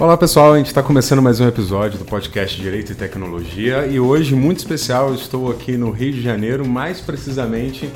Olá 0.00 0.16
pessoal, 0.16 0.52
a 0.52 0.58
gente 0.58 0.68
está 0.68 0.80
começando 0.80 1.20
mais 1.20 1.40
um 1.40 1.48
episódio 1.48 1.98
do 1.98 2.04
podcast 2.04 2.56
Direito 2.56 2.92
e 2.92 2.94
Tecnologia 2.94 3.84
e 3.84 3.98
hoje, 3.98 4.32
muito 4.32 4.58
especial, 4.58 5.12
estou 5.12 5.50
aqui 5.50 5.76
no 5.76 5.90
Rio 5.90 6.12
de 6.12 6.22
Janeiro, 6.22 6.64
mais 6.64 7.00
precisamente 7.00 7.90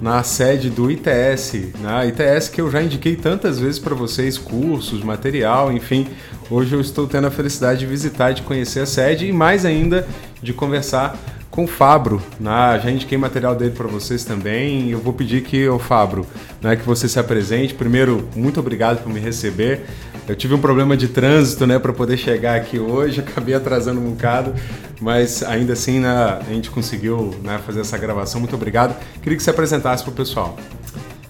na 0.00 0.22
sede 0.22 0.70
do 0.70 0.90
ITS, 0.90 1.74
na 1.82 1.98
né? 1.98 2.08
ITS 2.08 2.48
que 2.48 2.62
eu 2.62 2.70
já 2.70 2.80
indiquei 2.80 3.14
tantas 3.14 3.58
vezes 3.58 3.78
para 3.78 3.94
vocês, 3.94 4.38
cursos, 4.38 5.02
material, 5.02 5.70
enfim. 5.70 6.08
Hoje 6.50 6.74
eu 6.74 6.80
estou 6.80 7.06
tendo 7.06 7.26
a 7.26 7.30
felicidade 7.30 7.80
de 7.80 7.86
visitar, 7.86 8.32
de 8.32 8.40
conhecer 8.40 8.80
a 8.80 8.86
sede 8.86 9.26
e 9.26 9.32
mais 9.32 9.66
ainda 9.66 10.08
de 10.42 10.54
conversar 10.54 11.14
com 11.50 11.64
o 11.64 11.68
Fabro. 11.68 12.22
Né? 12.40 12.80
Já 12.82 12.90
indiquei 12.90 13.18
material 13.18 13.54
dele 13.54 13.72
para 13.72 13.86
vocês 13.86 14.24
também. 14.24 14.88
Eu 14.90 14.98
vou 14.98 15.12
pedir 15.12 15.42
que 15.42 15.68
o 15.68 15.78
Fabro, 15.78 16.26
né, 16.62 16.74
que 16.74 16.84
você 16.84 17.06
se 17.06 17.18
apresente. 17.18 17.74
Primeiro, 17.74 18.28
muito 18.34 18.58
obrigado 18.58 19.02
por 19.02 19.12
me 19.12 19.20
receber. 19.20 19.82
Eu 20.26 20.34
tive 20.34 20.54
um 20.54 20.60
problema 20.60 20.96
de 20.96 21.08
trânsito, 21.08 21.66
né, 21.66 21.78
para 21.78 21.92
poder 21.92 22.16
chegar 22.16 22.56
aqui 22.56 22.78
hoje. 22.78 23.20
Acabei 23.26 23.54
atrasando 23.54 24.00
um 24.00 24.10
bocado, 24.10 24.54
mas 25.00 25.42
ainda 25.42 25.74
assim, 25.74 26.00
né, 26.00 26.38
a 26.40 26.52
gente 26.52 26.70
conseguiu 26.70 27.34
né, 27.42 27.60
fazer 27.64 27.80
essa 27.80 27.98
gravação. 27.98 28.40
Muito 28.40 28.56
obrigado. 28.56 28.96
Queria 29.22 29.36
que 29.36 29.42
você 29.42 29.50
apresentasse 29.50 30.02
para 30.02 30.12
o 30.12 30.14
pessoal. 30.14 30.56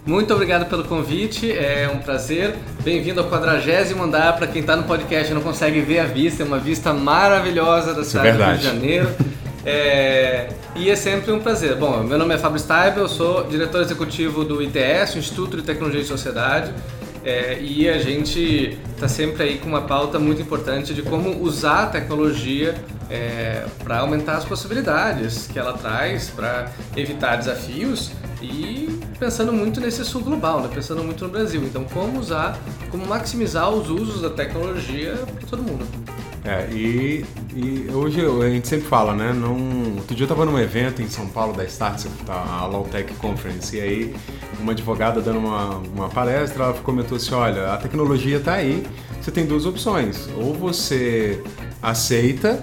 Muito 0.06 0.34
obrigado 0.34 0.68
pelo 0.68 0.84
convite, 0.84 1.50
é 1.50 1.90
um 1.92 1.98
prazer. 1.98 2.54
Bem-vindo 2.84 3.20
ao 3.20 3.26
40 3.26 4.02
andar. 4.02 4.36
Para 4.36 4.46
quem 4.46 4.60
está 4.60 4.76
no 4.76 4.82
podcast 4.82 5.32
e 5.32 5.34
não 5.34 5.40
consegue 5.40 5.80
ver 5.80 6.00
a 6.00 6.04
vista, 6.04 6.42
é 6.42 6.46
uma 6.46 6.58
vista 6.58 6.92
maravilhosa 6.92 7.94
da 7.94 8.02
é 8.02 8.04
cidade 8.04 8.28
é 8.28 8.32
do 8.32 8.44
Rio 8.44 8.58
de 8.58 8.64
Janeiro. 8.64 9.10
É, 9.66 10.50
e 10.76 10.90
é 10.90 10.94
sempre 10.94 11.32
um 11.32 11.40
prazer. 11.40 11.74
Bom, 11.76 12.02
meu 12.02 12.18
nome 12.18 12.34
é 12.34 12.38
Fábio 12.38 12.58
Staibel, 12.58 13.04
eu 13.04 13.08
sou 13.08 13.44
diretor 13.44 13.80
executivo 13.80 14.44
do 14.44 14.62
ITS, 14.62 15.16
Instituto 15.16 15.56
de 15.56 15.62
Tecnologia 15.62 16.02
e 16.02 16.04
Sociedade, 16.04 16.70
é, 17.24 17.58
e 17.60 17.88
a 17.88 17.98
gente 17.98 18.78
está 18.94 19.08
sempre 19.08 19.42
aí 19.42 19.58
com 19.58 19.66
uma 19.66 19.82
pauta 19.82 20.18
muito 20.18 20.42
importante 20.42 20.92
de 20.92 21.02
como 21.02 21.40
usar 21.42 21.84
a 21.84 21.86
tecnologia 21.86 22.74
é, 23.10 23.64
para 23.82 24.00
aumentar 24.00 24.36
as 24.36 24.44
possibilidades 24.44 25.46
que 25.46 25.58
ela 25.58 25.72
traz, 25.72 26.28
para 26.28 26.70
evitar 26.94 27.36
desafios 27.36 28.12
e 28.42 29.00
pensando 29.18 29.52
muito 29.52 29.80
nesse 29.80 30.04
sul 30.04 30.22
global, 30.22 30.60
né? 30.60 30.70
pensando 30.72 31.02
muito 31.02 31.24
no 31.24 31.30
Brasil. 31.30 31.62
Então, 31.64 31.84
como 31.84 32.18
usar, 32.18 32.58
como 32.90 33.06
maximizar 33.06 33.70
os 33.70 33.88
usos 33.88 34.20
da 34.20 34.28
tecnologia 34.28 35.14
para 35.14 35.48
todo 35.48 35.62
mundo. 35.62 35.86
É, 36.44 36.68
e, 36.70 37.24
e, 37.56 37.90
hoje 37.90 38.20
a 38.20 38.50
gente 38.50 38.68
sempre 38.68 38.86
fala, 38.86 39.14
né? 39.14 39.32
Não, 39.32 39.94
outro 39.96 40.14
dia 40.14 40.24
eu 40.24 40.30
estava 40.30 40.44
num 40.44 40.58
evento 40.58 41.00
em 41.00 41.08
São 41.08 41.26
Paulo 41.26 41.54
da 41.54 41.64
Start, 41.64 42.04
a 42.28 42.66
Lawtech 42.66 43.14
Conference, 43.14 43.74
e 43.74 43.80
aí 43.80 44.16
uma 44.60 44.72
advogada 44.72 45.22
dando 45.22 45.38
uma, 45.38 45.78
uma 45.78 46.08
palestra, 46.10 46.64
ela 46.64 46.74
comentou 46.74 47.16
assim, 47.16 47.34
olha, 47.34 47.72
a 47.72 47.78
tecnologia 47.78 48.36
está 48.36 48.54
aí, 48.54 48.86
você 49.22 49.30
tem 49.30 49.46
duas 49.46 49.64
opções, 49.64 50.28
ou 50.36 50.52
você 50.52 51.42
aceita 51.82 52.60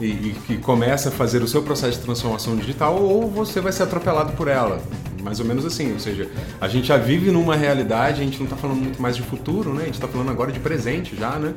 e, 0.00 0.06
e, 0.06 0.36
e 0.50 0.56
começa 0.58 1.08
a 1.08 1.12
fazer 1.12 1.42
o 1.42 1.48
seu 1.48 1.62
processo 1.64 1.98
de 1.98 2.04
transformação 2.04 2.54
digital, 2.56 2.94
ou 2.94 3.28
você 3.28 3.60
vai 3.60 3.72
ser 3.72 3.82
atropelado 3.82 4.34
por 4.34 4.46
ela 4.46 4.80
mais 5.26 5.40
ou 5.40 5.44
menos 5.44 5.66
assim, 5.66 5.92
ou 5.92 5.98
seja, 5.98 6.30
a 6.60 6.68
gente 6.68 6.86
já 6.86 6.96
vive 6.96 7.32
numa 7.32 7.56
realidade, 7.56 8.22
a 8.22 8.24
gente 8.24 8.38
não 8.38 8.44
está 8.44 8.56
falando 8.56 8.78
muito 8.78 9.02
mais 9.02 9.16
de 9.16 9.22
futuro, 9.22 9.74
né? 9.74 9.82
A 9.82 9.86
gente 9.86 9.94
está 9.94 10.06
falando 10.06 10.30
agora 10.30 10.52
de 10.52 10.60
presente 10.60 11.16
já, 11.16 11.36
né? 11.36 11.52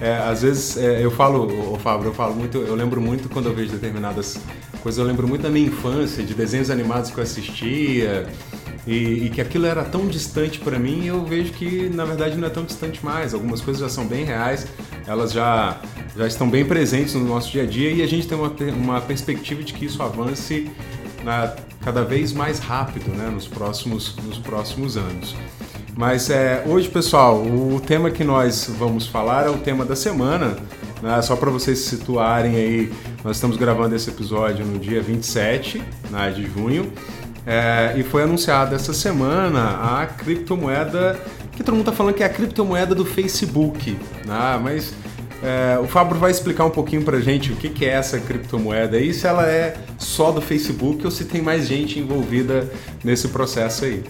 É, 0.00 0.08
é, 0.08 0.16
às 0.16 0.40
vezes 0.40 0.78
é, 0.78 1.04
eu 1.04 1.10
falo, 1.10 1.74
o 1.74 1.78
Fábio, 1.78 2.06
eu 2.08 2.14
falo 2.14 2.34
muito, 2.34 2.56
eu 2.56 2.74
lembro 2.74 2.98
muito 2.98 3.28
quando 3.28 3.50
eu 3.50 3.54
vejo 3.54 3.72
determinadas 3.72 4.38
coisas, 4.82 4.98
eu 4.98 5.04
lembro 5.04 5.28
muito 5.28 5.42
da 5.42 5.50
minha 5.50 5.66
infância, 5.66 6.24
de 6.24 6.32
desenhos 6.32 6.70
animados 6.70 7.10
que 7.10 7.18
eu 7.18 7.22
assistia. 7.22 8.26
E, 8.86 9.26
e 9.26 9.30
que 9.30 9.40
aquilo 9.40 9.66
era 9.66 9.82
tão 9.82 10.06
distante 10.06 10.60
para 10.60 10.78
mim, 10.78 11.06
eu 11.06 11.24
vejo 11.24 11.52
que 11.52 11.88
na 11.88 12.04
verdade 12.04 12.36
não 12.38 12.46
é 12.46 12.50
tão 12.50 12.62
distante 12.62 13.04
mais. 13.04 13.34
Algumas 13.34 13.60
coisas 13.60 13.80
já 13.80 13.88
são 13.88 14.06
bem 14.06 14.24
reais, 14.24 14.64
elas 15.08 15.32
já, 15.32 15.80
já 16.16 16.24
estão 16.24 16.48
bem 16.48 16.64
presentes 16.64 17.14
no 17.14 17.24
nosso 17.24 17.50
dia 17.50 17.64
a 17.64 17.66
dia 17.66 17.90
e 17.90 18.00
a 18.00 18.06
gente 18.06 18.28
tem 18.28 18.38
uma, 18.38 18.54
uma 18.76 19.00
perspectiva 19.00 19.60
de 19.64 19.72
que 19.72 19.86
isso 19.86 20.00
avance 20.00 20.70
na, 21.24 21.52
cada 21.86 22.02
vez 22.02 22.32
mais 22.32 22.58
rápido 22.58 23.12
né, 23.12 23.30
nos, 23.32 23.46
próximos, 23.46 24.16
nos 24.24 24.38
próximos 24.38 24.96
anos. 24.96 25.36
Mas 25.96 26.28
é, 26.30 26.64
hoje, 26.66 26.88
pessoal, 26.88 27.40
o 27.40 27.80
tema 27.80 28.10
que 28.10 28.24
nós 28.24 28.68
vamos 28.76 29.06
falar 29.06 29.46
é 29.46 29.50
o 29.50 29.58
tema 29.58 29.84
da 29.84 29.94
semana. 29.94 30.56
Né, 31.00 31.22
só 31.22 31.36
para 31.36 31.48
vocês 31.48 31.78
se 31.78 31.96
situarem 31.96 32.56
aí, 32.56 32.92
nós 33.22 33.36
estamos 33.36 33.56
gravando 33.56 33.94
esse 33.94 34.10
episódio 34.10 34.66
no 34.66 34.80
dia 34.80 35.00
27 35.00 35.80
né, 36.10 36.32
de 36.32 36.50
junho. 36.50 36.92
É, 37.46 37.94
e 37.96 38.02
foi 38.02 38.24
anunciada 38.24 38.74
essa 38.74 38.92
semana 38.92 40.00
a 40.00 40.06
criptomoeda 40.06 41.16
que 41.52 41.62
todo 41.62 41.76
mundo 41.76 41.86
está 41.88 41.92
falando 41.92 42.14
que 42.14 42.24
é 42.24 42.26
a 42.26 42.30
criptomoeda 42.30 42.96
do 42.96 43.04
Facebook. 43.04 43.96
Né, 44.24 44.60
mas 44.60 44.92
é, 45.42 45.78
o 45.78 45.86
Fábio 45.86 46.18
vai 46.18 46.30
explicar 46.30 46.64
um 46.64 46.70
pouquinho 46.70 47.02
pra 47.02 47.20
gente 47.20 47.52
o 47.52 47.56
que, 47.56 47.68
que 47.68 47.84
é 47.84 47.90
essa 47.90 48.18
criptomoeda 48.18 48.98
e 48.98 49.12
se 49.12 49.26
ela 49.26 49.46
é 49.46 49.76
só 49.98 50.30
do 50.32 50.40
Facebook 50.40 51.04
ou 51.04 51.10
se 51.10 51.24
tem 51.24 51.42
mais 51.42 51.66
gente 51.66 51.98
envolvida 51.98 52.70
nesse 53.04 53.28
processo 53.28 53.84
aí. 53.84 54.02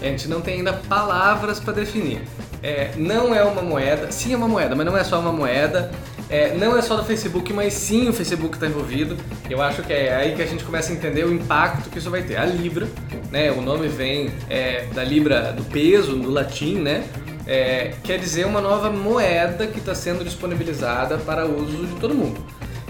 A 0.00 0.06
gente 0.06 0.28
não 0.28 0.40
tem 0.40 0.56
ainda 0.56 0.72
palavras 0.72 1.58
para 1.58 1.72
definir. 1.72 2.20
É, 2.62 2.90
não 2.96 3.34
é 3.34 3.42
uma 3.42 3.62
moeda, 3.62 4.10
sim 4.10 4.32
é 4.32 4.36
uma 4.36 4.48
moeda, 4.48 4.74
mas 4.74 4.86
não 4.86 4.96
é 4.96 5.04
só 5.04 5.20
uma 5.20 5.32
moeda. 5.32 5.90
É, 6.30 6.54
não 6.54 6.76
é 6.76 6.80
só 6.80 6.96
do 6.96 7.04
Facebook, 7.04 7.52
mas 7.52 7.74
sim 7.74 8.08
o 8.08 8.12
Facebook 8.12 8.54
está 8.54 8.66
envolvido. 8.66 9.16
Eu 9.48 9.60
acho 9.60 9.82
que 9.82 9.92
é 9.92 10.14
aí 10.14 10.34
que 10.34 10.42
a 10.42 10.46
gente 10.46 10.64
começa 10.64 10.90
a 10.90 10.94
entender 10.94 11.24
o 11.24 11.32
impacto 11.32 11.90
que 11.90 11.98
isso 11.98 12.10
vai 12.10 12.22
ter. 12.22 12.36
A 12.36 12.46
Libra, 12.46 12.88
né? 13.30 13.52
O 13.52 13.60
nome 13.60 13.88
vem 13.88 14.30
é, 14.48 14.86
da 14.94 15.04
Libra 15.04 15.52
do 15.52 15.62
peso, 15.64 16.16
do 16.16 16.30
latim, 16.30 16.76
né? 16.76 17.04
É, 17.46 17.94
quer 18.02 18.18
dizer 18.18 18.46
uma 18.46 18.60
nova 18.60 18.90
moeda 18.90 19.66
que 19.66 19.78
está 19.78 19.94
sendo 19.94 20.24
disponibilizada 20.24 21.18
para 21.18 21.46
uso 21.46 21.86
de 21.86 21.94
todo 22.00 22.14
mundo. 22.14 22.40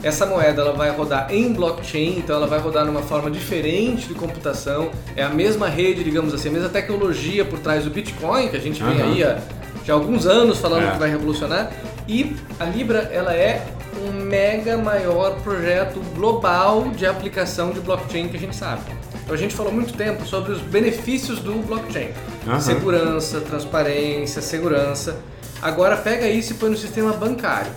Essa 0.02 0.26
moeda 0.26 0.60
ela 0.60 0.72
vai 0.72 0.90
rodar 0.90 1.32
em 1.32 1.52
blockchain, 1.52 2.18
então 2.18 2.36
ela 2.36 2.46
vai 2.46 2.58
rodar 2.58 2.84
numa 2.84 3.00
forma 3.02 3.30
diferente 3.30 4.06
de 4.06 4.14
computação. 4.14 4.90
É 5.16 5.22
a 5.22 5.30
mesma 5.30 5.68
rede, 5.68 6.04
digamos 6.04 6.34
assim, 6.34 6.50
a 6.50 6.52
mesma 6.52 6.68
tecnologia 6.68 7.44
por 7.44 7.58
trás 7.58 7.84
do 7.84 7.90
Bitcoin, 7.90 8.48
que 8.48 8.56
a 8.56 8.60
gente 8.60 8.82
vem 8.82 9.00
uhum. 9.00 9.12
aí 9.12 9.24
há 9.24 9.38
já 9.84 9.92
há 9.92 9.96
alguns 9.96 10.26
anos 10.26 10.58
falando 10.58 10.86
é. 10.88 10.92
que 10.92 10.98
vai 10.98 11.10
revolucionar. 11.10 11.70
E 12.08 12.34
a 12.58 12.64
Libra 12.64 13.10
ela 13.12 13.34
é 13.34 13.64
um 14.02 14.12
mega 14.12 14.76
maior 14.76 15.40
projeto 15.42 16.00
global 16.14 16.88
de 16.90 17.06
aplicação 17.06 17.70
de 17.70 17.80
blockchain 17.80 18.28
que 18.28 18.36
a 18.36 18.40
gente 18.40 18.56
sabe. 18.56 18.82
Então 19.24 19.34
a 19.34 19.38
gente 19.38 19.54
falou 19.54 19.72
muito 19.72 19.94
tempo 19.94 20.24
sobre 20.26 20.52
os 20.52 20.60
benefícios 20.60 21.40
do 21.40 21.54
blockchain. 21.66 22.10
Uhum. 22.46 22.60
Segurança, 22.60 23.40
transparência, 23.40 24.42
segurança. 24.42 25.18
Agora 25.62 25.96
pega 25.96 26.28
isso 26.28 26.52
e 26.52 26.56
põe 26.56 26.70
no 26.70 26.76
sistema 26.76 27.12
bancário. 27.14 27.72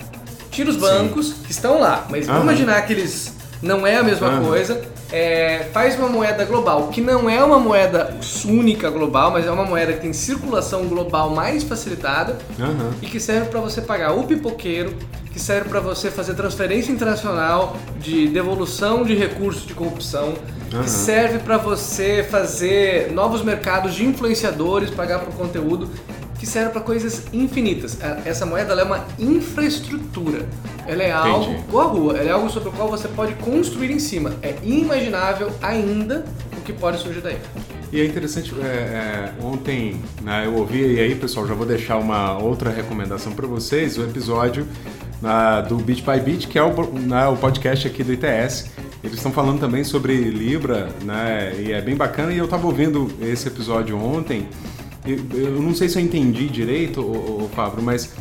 Tira 0.52 0.70
os 0.70 0.76
bancos 0.76 1.28
Sim. 1.28 1.44
que 1.46 1.52
estão 1.52 1.80
lá, 1.80 2.06
mas 2.10 2.28
uhum. 2.28 2.34
vamos 2.34 2.50
imaginar 2.50 2.82
que 2.82 2.94
eles 2.94 3.34
não 3.62 3.88
é 3.88 3.96
a 3.96 4.04
mesma 4.04 4.30
uhum. 4.30 4.46
coisa. 4.46 4.82
É, 5.12 5.70
faz 5.72 5.98
uma 5.98 6.10
moeda 6.10 6.44
global, 6.44 6.90
que 6.90 7.00
não 7.00 7.30
é 7.30 7.42
uma 7.42 7.60
moeda 7.60 8.14
única 8.46 8.90
global, 8.90 9.32
mas 9.32 9.46
é 9.46 9.52
uma 9.52 9.64
moeda 9.64 9.94
que 9.94 10.02
tem 10.02 10.12
circulação 10.12 10.86
global 10.88 11.30
mais 11.30 11.64
facilitada 11.64 12.38
uhum. 12.60 12.92
e 13.02 13.06
que 13.06 13.20
serve 13.20 13.48
para 13.48 13.62
você 13.62 13.82
pagar 13.82 14.12
o 14.14 14.26
pipoqueiro, 14.26 14.94
que 15.32 15.40
serve 15.40 15.70
para 15.70 15.80
você 15.80 16.12
fazer 16.12 16.34
transferência 16.34 16.92
internacional 16.92 17.78
de 18.00 18.28
devolução 18.28 19.04
de 19.04 19.16
recursos 19.16 19.66
de 19.66 19.74
corrupção, 19.74 20.34
uhum. 20.74 20.84
que 20.84 20.90
serve 20.90 21.40
para 21.40 21.58
você 21.58 22.26
fazer 22.30 23.12
novos 23.14 23.42
mercados 23.42 23.96
de 23.96 24.06
influenciadores, 24.06 24.90
pagar 24.90 25.20
por 25.20 25.34
conteúdo, 25.36 25.90
que 26.38 26.46
serve 26.46 26.72
para 26.72 26.82
coisas 26.82 27.24
infinitas. 27.32 27.98
É, 28.02 28.30
essa 28.30 28.46
moeda 28.46 28.74
é 28.74 28.84
uma 28.84 29.06
infraestrutura. 29.18 30.46
Ela 30.88 31.04
é 31.04 31.10
Entendi. 31.10 31.28
algo 31.28 31.64
com 31.64 31.80
a 31.80 31.84
rua, 31.84 32.18
ela 32.18 32.30
é 32.30 32.32
algo 32.32 32.50
sobre 32.50 32.70
o 32.70 32.72
qual 32.72 32.90
você 32.90 33.08
pode 33.08 33.34
construir 33.36 33.92
em 33.92 34.00
cima. 34.00 34.34
É 34.42 34.56
inimaginável 34.64 35.52
ainda 35.62 36.26
o 36.58 36.62
que 36.62 36.72
pode 36.72 37.00
surgir 37.00 37.22
daí. 37.22 37.38
E 37.92 38.02
é 38.02 38.06
interessante, 38.06 38.54
é, 38.62 38.66
é, 38.66 39.34
ontem 39.42 40.02
né, 40.22 40.46
eu 40.46 40.56
ouvi, 40.56 40.96
e 40.96 41.00
aí 41.00 41.16
pessoal, 41.16 41.48
já 41.48 41.54
vou 41.54 41.66
deixar 41.66 41.98
uma 41.98 42.38
outra 42.38 42.70
recomendação 42.70 43.32
para 43.32 43.48
vocês, 43.48 43.98
o 43.98 44.04
episódio 44.04 44.68
na, 45.22 45.62
do 45.62 45.78
Beat 45.78 46.04
by 46.04 46.20
Beat, 46.20 46.48
que 46.48 46.60
é 46.60 46.64
o, 46.64 46.74
né, 46.94 47.28
o 47.28 47.36
podcast 47.38 47.88
aqui 47.88 48.04
do 48.04 48.14
ITS. 48.14 48.72
Eles 49.04 49.18
estão 49.18 49.32
falando 49.32 49.60
também 49.60 49.84
sobre 49.84 50.16
Libra, 50.16 50.90
né? 51.04 51.54
E 51.60 51.72
é 51.72 51.82
bem 51.82 51.96
bacana. 51.96 52.34
E 52.34 52.38
eu 52.38 52.46
estava 52.46 52.66
ouvindo 52.66 53.10
esse 53.22 53.48
episódio 53.48 53.98
ontem. 53.98 54.48
Eu 55.06 55.62
não 55.62 55.74
sei 55.74 55.88
se 55.88 55.98
eu 55.98 56.04
entendi 56.04 56.48
direito, 56.50 57.00
o 57.00 57.50
Fábio, 57.56 57.82
mas 57.82 58.14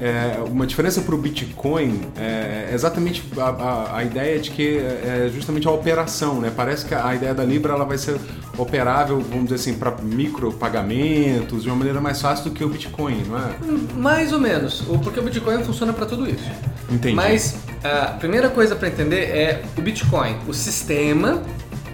é, 0.00 0.38
uma 0.50 0.66
diferença 0.66 1.00
para 1.00 1.14
o 1.14 1.18
Bitcoin 1.18 2.00
é 2.16 2.70
exatamente 2.72 3.22
a, 3.36 3.48
a, 3.48 3.96
a, 3.98 4.04
ideia 4.04 4.38
de 4.38 4.50
que 4.50 4.78
é 4.78 5.30
justamente 5.32 5.68
a 5.68 5.70
operação, 5.70 6.40
né? 6.40 6.52
Parece 6.54 6.84
que 6.84 6.94
a 6.94 7.14
ideia 7.14 7.32
da 7.32 7.44
Libra 7.44 7.72
ela 7.72 7.84
vai 7.84 7.98
ser 7.98 8.18
operável, 8.58 9.20
vamos 9.20 9.44
dizer 9.44 9.56
assim, 9.56 9.74
para 9.74 9.92
micropagamentos 10.02 11.62
de 11.62 11.68
uma 11.68 11.76
maneira 11.76 12.00
mais 12.00 12.20
fácil 12.20 12.50
do 12.50 12.50
que 12.50 12.64
o 12.64 12.68
Bitcoin, 12.68 13.24
não 13.24 13.38
é? 13.38 13.54
Mais 13.96 14.32
ou 14.32 14.40
menos, 14.40 14.82
porque 15.02 15.20
o 15.20 15.22
Bitcoin 15.22 15.62
funciona 15.62 15.92
para 15.92 16.06
tudo 16.06 16.28
isso. 16.28 16.50
Entendi. 16.90 17.14
Mas 17.14 17.56
a 17.82 18.06
primeira 18.12 18.48
coisa 18.48 18.74
para 18.74 18.88
entender 18.88 19.24
é 19.24 19.62
o 19.76 19.80
Bitcoin, 19.80 20.36
o 20.46 20.54
sistema 20.54 21.42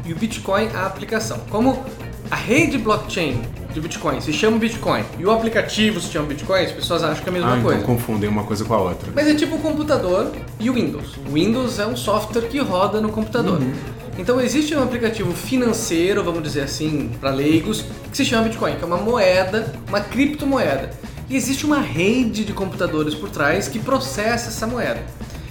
e 0.05 0.13
o 0.13 0.17
Bitcoin 0.17 0.69
a 0.75 0.87
aplicação. 0.87 1.39
Como 1.51 1.85
a 2.31 2.37
rede 2.37 2.79
blockchain 2.79 3.43
de 3.73 3.81
Bitcoin 3.81 4.21
se 4.21 4.33
chama 4.33 4.59
Bitcoin 4.59 5.05
e 5.19 5.25
o 5.25 5.31
aplicativo 5.31 6.01
se 6.01 6.11
chama 6.11 6.29
Bitcoin, 6.29 6.65
as 6.65 6.73
pessoas 6.73 7.03
acham 7.03 7.23
que 7.23 7.29
é 7.29 7.31
a 7.31 7.33
mesma 7.33 7.57
ah, 7.57 7.61
coisa. 7.61 7.81
Então 7.81 7.95
confundem 7.95 8.29
uma 8.29 8.45
coisa 8.45 8.65
com 8.65 8.75
a 8.75 8.79
outra. 8.79 9.13
Mas 9.15 9.27
é 9.27 9.35
tipo 9.35 9.57
o 9.57 9.59
computador 9.59 10.33
e 10.59 10.71
o 10.71 10.75
Windows. 10.75 11.17
O 11.29 11.33
Windows 11.33 11.79
é 11.79 11.87
um 11.87 11.97
software 11.97 12.43
que 12.43 12.59
roda 12.59 13.01
no 13.01 13.11
computador. 13.11 13.61
Uhum. 13.61 13.73
Então 14.19 14.41
existe 14.41 14.75
um 14.75 14.83
aplicativo 14.83 15.33
financeiro, 15.33 16.23
vamos 16.23 16.43
dizer 16.43 16.63
assim, 16.63 17.11
para 17.21 17.31
leigos, 17.31 17.85
que 18.11 18.17
se 18.17 18.25
chama 18.25 18.45
Bitcoin, 18.45 18.77
que 18.77 18.85
é 18.85 18.87
uma 18.87 18.99
moeda, 18.99 19.73
uma 19.89 20.01
criptomoeda. 20.01 20.91
E 21.29 21.37
existe 21.37 21.65
uma 21.65 21.81
rede 21.81 22.45
de 22.45 22.53
computadores 22.53 23.15
por 23.15 23.31
trás 23.31 23.67
que 23.69 23.79
processa 23.79 24.49
essa 24.49 24.67
moeda. 24.67 25.01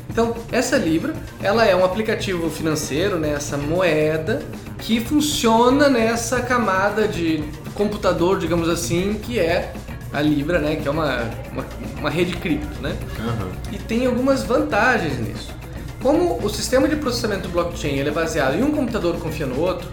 Então, 0.09 0.35
essa 0.51 0.75
Libra, 0.77 1.13
ela 1.41 1.65
é 1.65 1.75
um 1.75 1.85
aplicativo 1.85 2.49
financeiro, 2.49 3.17
né, 3.17 3.33
essa 3.33 3.57
moeda 3.57 4.43
que 4.79 4.99
funciona 4.99 5.89
nessa 5.89 6.41
camada 6.41 7.07
de 7.07 7.43
computador, 7.73 8.39
digamos 8.39 8.69
assim, 8.69 9.19
que 9.21 9.39
é 9.39 9.73
a 10.11 10.21
Libra, 10.21 10.59
né, 10.59 10.75
que 10.75 10.87
é 10.87 10.91
uma, 10.91 11.29
uma, 11.51 11.65
uma 11.99 12.09
rede 12.09 12.35
cripto, 12.37 12.81
né? 12.81 12.95
Uhum. 13.19 13.51
E 13.71 13.77
tem 13.77 14.05
algumas 14.05 14.43
vantagens 14.43 15.19
nisso. 15.19 15.53
Como 16.01 16.39
o 16.43 16.49
sistema 16.49 16.87
de 16.87 16.95
processamento 16.95 17.43
do 17.43 17.49
blockchain 17.49 17.99
é 17.99 18.11
baseado 18.11 18.55
em 18.55 18.63
um 18.63 18.71
computador 18.71 19.17
confia 19.19 19.45
no 19.45 19.59
outro, 19.59 19.87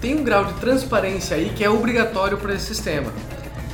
tem 0.00 0.14
um 0.16 0.24
grau 0.24 0.44
de 0.44 0.52
transparência 0.54 1.36
aí 1.36 1.52
que 1.56 1.64
é 1.64 1.70
obrigatório 1.70 2.36
para 2.36 2.52
esse 2.54 2.66
sistema. 2.66 3.12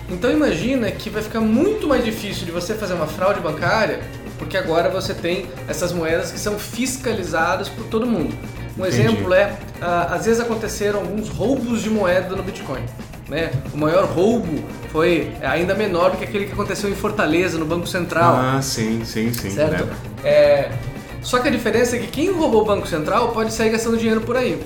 Então 0.08 0.30
imagina 0.30 0.90
que 0.90 1.08
vai 1.08 1.22
ficar 1.22 1.40
muito 1.40 1.88
mais 1.88 2.04
difícil 2.04 2.44
de 2.44 2.52
você 2.52 2.74
fazer 2.74 2.94
uma 2.94 3.06
fraude 3.06 3.40
bancária, 3.40 4.00
porque 4.38 4.56
agora 4.56 4.90
você 4.90 5.14
tem 5.14 5.46
essas 5.66 5.92
moedas 5.92 6.30
que 6.30 6.38
são 6.38 6.58
fiscalizadas 6.58 7.68
por 7.68 7.86
todo 7.86 8.06
mundo. 8.06 8.36
Um 8.78 8.86
Entendi. 8.86 9.02
exemplo 9.02 9.34
é, 9.34 9.46
uh, 9.80 10.14
às 10.14 10.24
vezes 10.24 10.40
aconteceram 10.40 11.00
alguns 11.00 11.28
roubos 11.28 11.82
de 11.82 11.90
moeda 11.90 12.34
no 12.34 12.42
Bitcoin. 12.42 12.82
Né? 13.28 13.50
O 13.72 13.78
maior 13.78 14.04
roubo 14.04 14.62
foi 14.90 15.32
ainda 15.42 15.74
menor 15.74 16.10
do 16.10 16.16
que 16.18 16.24
aquele 16.24 16.46
que 16.46 16.52
aconteceu 16.52 16.90
em 16.90 16.94
Fortaleza, 16.94 17.58
no 17.58 17.64
Banco 17.64 17.86
Central. 17.86 18.36
Ah, 18.36 18.60
sim, 18.60 19.04
sim, 19.04 19.32
sim. 19.32 19.50
Certo? 19.50 19.88
É, 20.24 20.70
só 21.22 21.38
que 21.38 21.48
a 21.48 21.50
diferença 21.50 21.96
é 21.96 21.98
que 21.98 22.08
quem 22.08 22.30
roubou 22.30 22.62
o 22.62 22.64
Banco 22.64 22.86
Central 22.86 23.32
pode 23.32 23.52
sair 23.52 23.70
gastando 23.70 23.96
dinheiro 23.96 24.20
por 24.20 24.36
aí. 24.36 24.62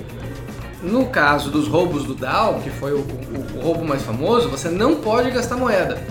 No 0.81 1.05
caso 1.05 1.49
dos 1.49 1.67
roubos 1.67 2.03
do 2.03 2.13
DAO, 2.13 2.59
que 2.61 2.69
foi 2.69 2.93
o, 2.93 2.99
o, 2.99 3.57
o 3.57 3.61
roubo 3.61 3.85
mais 3.85 4.01
famoso, 4.01 4.49
você 4.49 4.69
não 4.69 4.95
pode 4.95 5.31
gastar 5.31 5.55
moeda. 5.55 6.01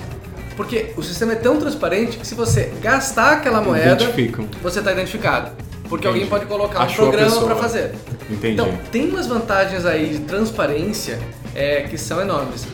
Porque 0.56 0.92
o 0.96 1.02
sistema 1.02 1.32
é 1.32 1.36
tão 1.36 1.58
transparente 1.58 2.16
que 2.16 2.26
se 2.26 2.34
você 2.34 2.72
gastar 2.80 3.32
aquela 3.32 3.60
moeda, 3.60 3.96
você 4.62 4.78
está 4.78 4.92
identificado. 4.92 5.52
Porque 5.88 6.06
Entendi. 6.06 6.24
alguém 6.24 6.26
pode 6.26 6.46
colocar 6.46 6.80
Achou 6.80 7.06
um 7.06 7.10
programa 7.10 7.42
para 7.42 7.56
fazer. 7.56 7.94
Entendi. 8.30 8.54
Então, 8.54 8.76
tem 8.90 9.08
umas 9.08 9.26
vantagens 9.26 9.84
aí 9.84 10.08
de 10.08 10.18
transparência 10.20 11.18
é, 11.54 11.82
que 11.82 11.96
são 11.96 12.20
enormes. 12.20 12.66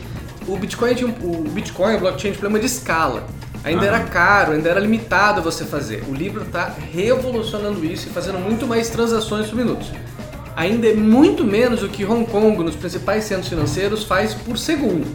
O 0.47 0.57
Bitcoin, 0.57 0.95
tinha, 0.95 1.09
o 1.09 1.45
Bitcoin, 1.51 1.97
o 1.97 2.01
blockchain, 2.01 2.33
tinha 2.33 2.33
um 2.33 2.37
problema 2.37 2.59
de 2.59 2.67
escala. 2.67 3.25
Ainda 3.65 3.87
era 3.87 4.01
caro, 4.01 4.53
ainda 4.53 4.69
era 4.69 4.81
limitado 4.81 5.41
você 5.41 5.65
fazer. 5.65 6.03
O 6.09 6.15
Libra 6.15 6.43
está 6.43 6.75
revolucionando 6.93 7.85
isso 7.85 8.09
e 8.09 8.11
fazendo 8.11 8.39
muito 8.39 8.67
mais 8.67 8.91
transações 8.91 9.47
por 9.47 9.57
minuto. 9.57 9.87
Ainda 10.57 10.89
é 10.89 10.95
muito 10.95 11.45
menos 11.45 11.81
do 11.81 11.89
que 11.89 12.05
Hong 12.05 12.27
Kong, 12.27 12.63
nos 12.63 12.75
principais 12.75 13.25
centros 13.25 13.49
financeiros, 13.49 14.03
faz 14.03 14.35
por 14.35 14.59
segundo. 14.59 15.07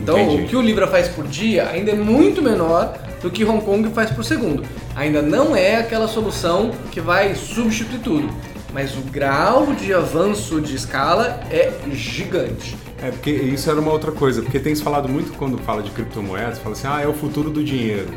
Então, 0.00 0.18
Entendi. 0.18 0.42
o 0.42 0.48
que 0.48 0.56
o 0.56 0.62
Libra 0.62 0.86
faz 0.86 1.08
por 1.08 1.26
dia 1.26 1.68
ainda 1.68 1.90
é 1.90 1.94
muito 1.94 2.40
menor 2.40 2.96
do 3.26 3.30
que 3.30 3.44
Hong 3.44 3.64
Kong 3.64 3.90
faz 3.90 4.08
por 4.12 4.24
segundo. 4.24 4.62
Ainda 4.94 5.20
não 5.20 5.56
é 5.56 5.76
aquela 5.76 6.06
solução 6.06 6.70
que 6.92 7.00
vai 7.00 7.34
substituir 7.34 7.98
tudo, 7.98 8.30
mas 8.72 8.96
o 8.96 9.00
grau 9.00 9.74
de 9.74 9.92
avanço 9.92 10.60
de 10.60 10.76
escala 10.76 11.40
é 11.50 11.72
gigante. 11.90 12.76
É, 13.02 13.10
porque 13.10 13.30
isso 13.30 13.68
era 13.68 13.80
uma 13.80 13.90
outra 13.90 14.12
coisa, 14.12 14.42
porque 14.42 14.60
tem 14.60 14.74
se 14.76 14.82
falado 14.82 15.08
muito 15.08 15.36
quando 15.36 15.58
fala 15.58 15.82
de 15.82 15.90
criptomoedas, 15.90 16.60
fala 16.60 16.76
assim, 16.76 16.86
ah, 16.86 17.00
é 17.02 17.08
o 17.08 17.12
futuro 17.12 17.50
do 17.50 17.64
dinheiro. 17.64 18.10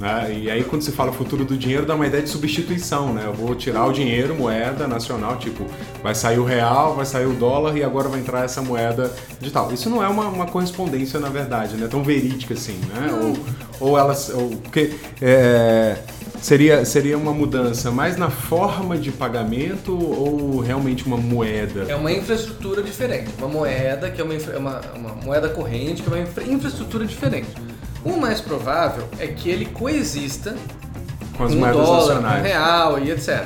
Né? 0.00 0.40
E 0.42 0.50
aí 0.50 0.64
quando 0.64 0.82
se 0.82 0.92
fala 0.92 1.12
futuro 1.12 1.44
do 1.44 1.56
dinheiro, 1.56 1.84
dá 1.84 1.94
uma 1.94 2.06
ideia 2.06 2.22
de 2.22 2.30
substituição, 2.30 3.12
né? 3.12 3.24
Eu 3.26 3.32
vou 3.32 3.54
tirar 3.54 3.84
o 3.84 3.92
dinheiro, 3.92 4.34
moeda 4.34 4.86
nacional, 4.86 5.36
tipo, 5.36 5.64
vai 6.02 6.14
sair 6.14 6.38
o 6.38 6.44
real, 6.44 6.94
vai 6.94 7.04
sair 7.04 7.26
o 7.26 7.34
dólar 7.34 7.76
e 7.76 7.82
agora 7.82 8.08
vai 8.08 8.20
entrar 8.20 8.44
essa 8.44 8.62
moeda 8.62 9.12
digital. 9.40 9.72
Isso 9.72 9.90
não 9.90 10.02
é 10.02 10.08
uma, 10.08 10.28
uma 10.28 10.46
correspondência, 10.46 11.18
na 11.18 11.28
verdade, 11.28 11.76
né? 11.76 11.88
Tão 11.88 12.02
verídica 12.02 12.54
assim, 12.54 12.80
né? 12.94 13.10
Ou, 13.20 13.36
ou 13.80 13.98
elas... 13.98 14.28
Ou, 14.30 14.50
porque... 14.50 14.94
É, 15.20 15.96
Seria, 16.40 16.84
seria 16.84 17.18
uma 17.18 17.32
mudança 17.32 17.90
mais 17.90 18.16
na 18.16 18.30
forma 18.30 18.96
de 18.96 19.10
pagamento 19.10 19.92
ou 19.92 20.60
realmente 20.60 21.04
uma 21.04 21.16
moeda? 21.16 21.86
É 21.88 21.96
uma 21.96 22.12
infraestrutura 22.12 22.80
diferente. 22.82 23.30
Uma 23.38 23.48
moeda 23.48 24.08
que 24.08 24.20
é 24.20 24.24
uma, 24.24 24.34
uma, 24.56 24.80
uma 24.94 25.14
moeda 25.16 25.48
corrente, 25.48 26.02
que 26.02 26.08
é 26.08 26.12
uma 26.12 26.22
infra, 26.22 26.44
infraestrutura 26.44 27.04
diferente. 27.04 27.48
O 28.04 28.16
mais 28.16 28.40
provável 28.40 29.08
é 29.18 29.26
que 29.26 29.50
ele 29.50 29.66
coexista 29.66 30.54
com 31.36 31.44
as 31.44 31.52
com 31.52 31.58
moedas 31.58 31.82
dólar, 31.82 32.14
nacionais. 32.14 32.42
com 32.42 32.48
real 32.48 32.98
e 33.00 33.10
etc. 33.10 33.44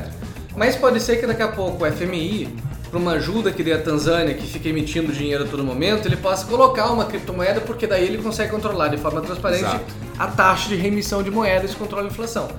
Mas 0.55 0.77
pode 0.77 1.01
ser 1.01 1.17
que 1.17 1.27
daqui 1.27 1.43
a 1.43 1.49
pouco 1.49 1.85
o 1.85 1.91
FMI, 1.91 2.55
para 2.93 3.01
uma 3.01 3.13
ajuda 3.13 3.51
que 3.51 3.63
dê 3.63 3.73
a 3.73 3.81
Tanzânia, 3.81 4.35
que 4.35 4.47
fica 4.47 4.69
emitindo 4.69 5.11
dinheiro 5.15 5.45
a 5.45 5.47
todo 5.47 5.65
momento, 5.65 6.07
ele 6.07 6.17
possa 6.17 6.45
colocar 6.47 6.93
uma 6.93 7.07
criptomoeda, 7.07 7.63
porque 7.63 7.87
daí 7.87 8.05
ele 8.05 8.19
consegue 8.19 8.51
controlar 8.51 8.89
de 8.89 8.99
forma 8.99 9.23
transparente 9.23 9.65
Exato. 9.65 9.95
a 10.19 10.27
taxa 10.27 10.69
de 10.69 10.77
remissão 10.77 11.23
de 11.23 11.31
moedas 11.31 11.73
e 11.73 11.77
controla 11.77 12.05
a 12.05 12.07
inflação. 12.09 12.51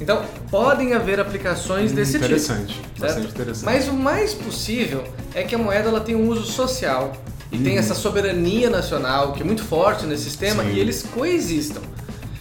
Então, 0.00 0.24
podem 0.48 0.94
haver 0.94 1.18
aplicações 1.18 1.90
hum, 1.90 1.96
desse 1.96 2.18
interessante, 2.18 2.74
tipo. 2.74 3.00
Bastante 3.00 3.26
interessante. 3.26 3.64
Mas 3.64 3.88
o 3.88 3.92
mais 3.92 4.32
possível 4.32 5.02
é 5.34 5.42
que 5.42 5.56
a 5.56 5.58
moeda 5.58 5.88
ela 5.88 6.00
tenha 6.00 6.18
um 6.18 6.28
uso 6.28 6.44
social 6.44 7.12
e 7.50 7.58
tem 7.58 7.72
uhum. 7.72 7.78
essa 7.80 7.94
soberania 7.94 8.70
nacional 8.70 9.32
que 9.32 9.42
é 9.42 9.44
muito 9.44 9.64
forte 9.64 10.06
nesse 10.06 10.22
sistema 10.22 10.62
Sim. 10.62 10.70
e 10.70 10.78
eles 10.78 11.02
coexistam. 11.02 11.82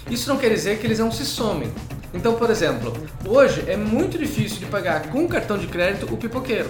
Isso 0.07 0.29
não 0.29 0.37
quer 0.37 0.49
dizer 0.49 0.77
que 0.77 0.85
eles 0.85 0.99
não 0.99 1.11
se 1.11 1.25
somem. 1.25 1.71
Então, 2.13 2.35
por 2.35 2.51
exemplo, 2.51 2.93
hoje 3.25 3.63
é 3.65 3.75
muito 3.75 4.19
difícil 4.19 4.59
de 4.59 4.67
pagar 4.67 5.09
com 5.09 5.27
cartão 5.27 5.57
de 5.57 5.65
crédito 5.65 6.13
o 6.13 6.17
pipoqueiro. 6.17 6.69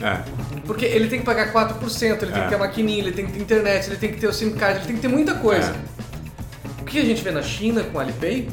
É. 0.00 0.22
Porque 0.66 0.84
ele 0.84 1.08
tem 1.08 1.20
que 1.20 1.24
pagar 1.24 1.52
4%, 1.52 2.02
ele 2.02 2.32
tem 2.32 2.40
é. 2.40 2.44
que 2.44 2.48
ter 2.48 2.54
a 2.54 2.58
maquininha, 2.58 2.98
ele 2.98 3.12
tem 3.12 3.26
que 3.26 3.32
ter 3.32 3.40
internet, 3.40 3.88
ele 3.88 3.96
tem 3.96 4.12
que 4.12 4.20
ter 4.20 4.26
o 4.26 4.32
SIM 4.32 4.50
card, 4.52 4.78
ele 4.78 4.86
tem 4.86 4.96
que 4.96 5.02
ter 5.02 5.08
muita 5.08 5.34
coisa. 5.34 5.70
É. 5.70 6.82
O 6.82 6.84
que 6.84 6.98
a 6.98 7.04
gente 7.04 7.22
vê 7.22 7.30
na 7.30 7.42
China 7.42 7.82
com 7.82 7.98
o 7.98 8.00
Alipay 8.00 8.48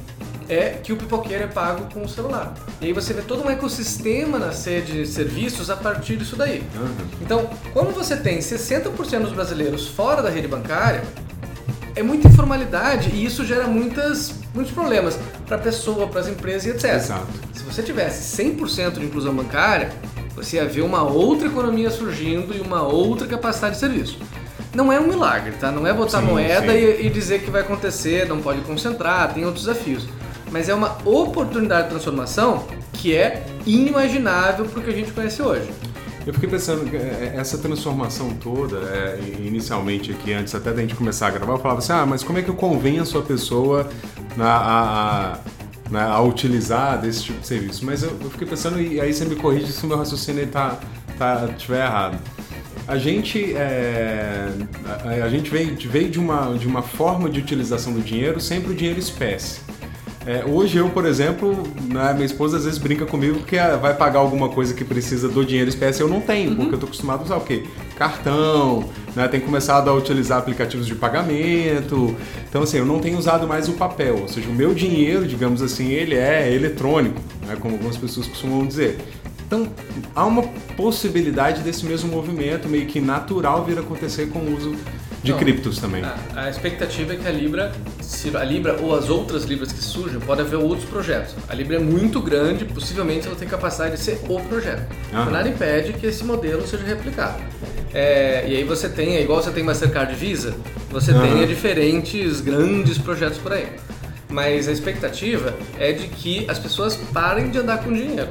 é 0.48 0.70
que 0.84 0.94
o 0.94 0.98
pipoqueiro 0.98 1.44
é 1.44 1.48
pago 1.48 1.88
com 1.94 2.04
o 2.04 2.10
celular. 2.10 2.54
E 2.80 2.88
aí 2.88 2.94
você 2.94 3.14
vê 3.14 3.22
todo 3.22 3.44
um 3.44 3.50
ecossistema 3.50 4.38
nascer 4.38 4.84
de 4.84 5.06
serviços 5.06 5.70
a 5.70 5.76
partir 5.76 6.18
disso 6.18 6.36
daí. 6.36 6.64
Uhum. 6.76 6.96
Então, 7.22 7.50
quando 7.74 7.94
você 7.94 8.16
tem 8.16 8.40
60% 8.40 9.22
dos 9.22 9.34
brasileiros 9.34 9.88
fora 9.88 10.22
da 10.22 10.30
rede 10.30 10.48
bancária, 10.48 11.04
é 11.96 12.04
muita 12.04 12.28
informalidade 12.28 13.10
e 13.10 13.26
isso 13.26 13.46
gera 13.46 13.68
muitas, 13.68 14.36
muitos 14.54 14.74
problemas 14.74 15.18
para 15.46 15.56
a 15.56 15.60
pessoa, 15.60 16.08
para 16.08 16.20
as 16.20 16.28
empresas 16.28 16.66
e 16.66 16.70
etc. 16.70 16.96
Exato. 16.96 17.28
Se 17.54 17.64
você 17.64 17.82
tivesse 17.82 18.44
100% 18.44 19.00
de 19.00 19.06
inclusão 19.06 19.34
bancária, 19.34 19.92
você 20.36 20.58
ia 20.58 20.66
ver 20.66 20.82
uma 20.82 21.04
outra 21.04 21.48
economia 21.48 21.90
surgindo 21.90 22.56
e 22.56 22.60
uma 22.60 22.84
outra 22.84 23.28
capacidade 23.28 23.76
de 23.76 23.80
serviço. 23.80 24.20
Não 24.74 24.92
é 24.92 25.00
um 25.00 25.08
milagre, 25.08 25.54
tá? 25.54 25.72
Não 25.72 25.88
é 25.88 25.94
botar 25.94 26.20
sim, 26.20 26.26
moeda 26.26 26.72
sim. 26.72 26.78
E, 26.78 27.06
e 27.08 27.10
dizer 27.10 27.42
que 27.42 27.50
vai 27.50 27.62
acontecer, 27.62 28.28
não 28.28 28.42
pode 28.42 28.62
concentrar, 28.62 29.34
tem 29.34 29.46
outros 29.46 29.66
desafios 29.66 30.08
mas 30.56 30.70
é 30.70 30.74
uma 30.74 30.98
oportunidade 31.04 31.84
de 31.84 31.90
transformação 31.90 32.66
que 32.94 33.14
é 33.14 33.46
inimaginável 33.66 34.66
para 34.66 34.80
o 34.80 34.84
que 34.84 34.90
a 34.90 34.94
gente 34.94 35.12
conhece 35.12 35.42
hoje. 35.42 35.70
Eu 36.26 36.34
fiquei 36.34 36.50
pensando, 36.50 36.90
é, 36.96 36.98
é, 36.98 37.34
essa 37.36 37.58
transformação 37.58 38.30
toda, 38.36 38.78
é, 38.78 39.20
inicialmente 39.38 40.12
aqui, 40.12 40.32
antes 40.32 40.56
até 40.56 40.72
da 40.72 40.82
gente 40.82 40.96
começar 40.96 41.28
a 41.28 41.32
gravar, 41.32 41.54
eu 41.54 41.60
falava 41.60 41.80
assim, 41.80 41.92
ah, 41.92 42.06
mas 42.06 42.24
como 42.24 42.40
é 42.40 42.42
que 42.42 42.50
eu 42.50 42.56
convenço 42.56 43.18
a 43.18 43.22
pessoa 43.22 43.90
a, 44.40 44.44
a, 44.44 45.34
a, 45.34 45.40
né, 45.90 46.02
a 46.02 46.22
utilizar 46.22 47.00
desse 47.00 47.24
tipo 47.24 47.40
de 47.40 47.48
serviço? 47.48 47.86
Mas 47.86 48.04
eu, 48.04 48.18
eu, 48.22 48.30
fiquei 48.30 48.48
pensando, 48.48 48.82
e 48.82 49.00
aí 49.00 49.14
você 49.14 49.26
me 49.26 49.36
corrige 49.36 49.72
se 49.72 49.84
o 49.84 49.88
meu 49.88 49.98
raciocínio 49.98 50.44
está 50.44 50.80
tá, 51.18 51.48
tiver 51.58 51.84
errado. 51.86 52.18
A 52.88 52.98
gente, 52.98 53.54
é, 53.56 54.50
a, 55.04 55.26
a, 55.26 55.30
gente 55.30 55.50
veio, 55.50 55.76
veio 55.90 56.10
de, 56.10 56.20
uma, 56.20 56.56
de 56.58 56.68
uma 56.68 56.84
forma 56.84 57.30
de 57.30 57.40
utilização 57.40 57.94
do 57.94 58.02
dinheiro, 58.02 58.40
sempre 58.40 58.72
o 58.72 58.76
dinheiro 58.76 59.00
espécie. 59.00 59.62
É, 60.26 60.44
hoje 60.44 60.78
eu, 60.78 60.90
por 60.90 61.06
exemplo, 61.06 61.64
né, 61.84 62.12
minha 62.14 62.26
esposa 62.26 62.58
às 62.58 62.66
vezes 62.66 62.80
brinca 62.80 63.06
comigo 63.06 63.44
que 63.44 63.58
ah, 63.60 63.76
vai 63.76 63.94
pagar 63.94 64.20
alguma 64.20 64.50
coisa 64.50 64.74
que 64.74 64.84
precisa 64.84 65.30
do 65.30 65.46
dinheiro 65.46 65.70
espécie 65.70 66.02
eu 66.02 66.08
não 66.08 66.20
tenho, 66.20 66.50
uhum. 66.50 66.56
porque 66.56 66.76
eu 66.76 66.80
tô 66.80 66.86
acostumado 66.88 67.22
a 67.22 67.24
usar 67.24 67.38
o 67.38 67.42
quê? 67.42 67.64
Cartão, 67.96 68.90
né, 69.16 69.28
tenho 69.28 69.44
começado 69.44 69.90
a 69.90 69.94
utilizar 69.94 70.38
aplicativos 70.38 70.86
de 70.86 70.96
pagamento. 70.96 72.16
Então 72.48 72.64
assim, 72.64 72.78
eu 72.78 72.86
não 72.86 73.00
tenho 73.00 73.18
usado 73.18 73.48
mais 73.48 73.70
o 73.70 73.74
papel, 73.74 74.20
ou 74.22 74.28
seja, 74.28 74.50
o 74.50 74.54
meu 74.54 74.74
dinheiro, 74.74 75.26
digamos 75.26 75.62
assim, 75.62 75.92
ele 75.92 76.16
é 76.16 76.52
eletrônico, 76.54 77.20
né, 77.46 77.56
como 77.60 77.76
algumas 77.76 77.98
pessoas 77.98 78.28
costumam 78.28 78.66
dizer. 78.66 78.98
Então, 79.48 79.68
há 80.16 80.26
uma 80.26 80.42
possibilidade 80.76 81.62
desse 81.62 81.86
mesmo 81.86 82.12
movimento 82.12 82.68
meio 82.68 82.88
que 82.88 83.00
natural 83.00 83.64
vir 83.64 83.78
a 83.78 83.82
acontecer 83.82 84.28
com 84.30 84.40
o 84.40 84.58
uso 84.58 84.76
de 85.24 85.32
Não, 85.32 85.40
criptos 85.40 85.80
também. 85.80 86.04
A, 86.04 86.16
a, 86.36 86.50
expectativa 86.50 87.14
é 87.14 87.16
que 87.16 87.28
a 87.28 87.32
Libra, 87.32 87.72
se 88.02 88.36
a 88.36 88.44
Libra 88.44 88.80
ou 88.82 88.96
as 88.96 89.10
outras 89.10 89.44
Libras 89.44 89.72
que 89.72 89.82
surjam, 89.82 90.22
pode 90.22 90.42
haver 90.42 90.58
outros 90.58 90.88
projetos. 90.88 91.36
A 91.50 91.54
Libra 91.54 91.78
é 91.78 91.80
muito 91.80 92.22
grande, 92.22 92.64
possivelmente 92.66 93.28
ela 93.28 93.36
tem 93.36 93.48
capacidade 93.48 93.96
de 93.96 94.02
ser 94.02 94.20
o 94.30 94.40
projeto. 94.42 94.88
Uhum. 95.12 95.32
Nada 95.32 95.50
impede 95.50 95.94
que 95.94 96.06
esse 96.06 96.24
modelo 96.24 96.66
seja 96.68 96.84
replicado. 96.84 97.42
É, 97.96 98.44
e 98.46 98.58
aí 98.58 98.64
você 98.66 98.90
tem, 98.90 99.16
é 99.16 99.22
igual 99.22 99.42
você 99.42 99.52
tem 99.52 99.64
Mastercard 99.64 100.14
Visa, 100.16 100.54
você 100.92 101.14
uhum. 101.14 101.22
tem 101.22 101.48
diferentes 101.48 102.42
grandes 102.42 102.98
projetos 102.98 103.38
por 103.38 103.54
aí. 103.54 103.68
Mas 104.28 104.68
a 104.68 104.72
expectativa 104.74 105.56
é 105.80 105.94
de 105.94 106.10
que 106.10 106.46
as 106.50 106.60
pessoas 106.60 106.98
parem 107.14 107.50
de 107.50 107.58
andar 107.58 107.82
com 107.82 107.94
dinheiro. 107.94 108.28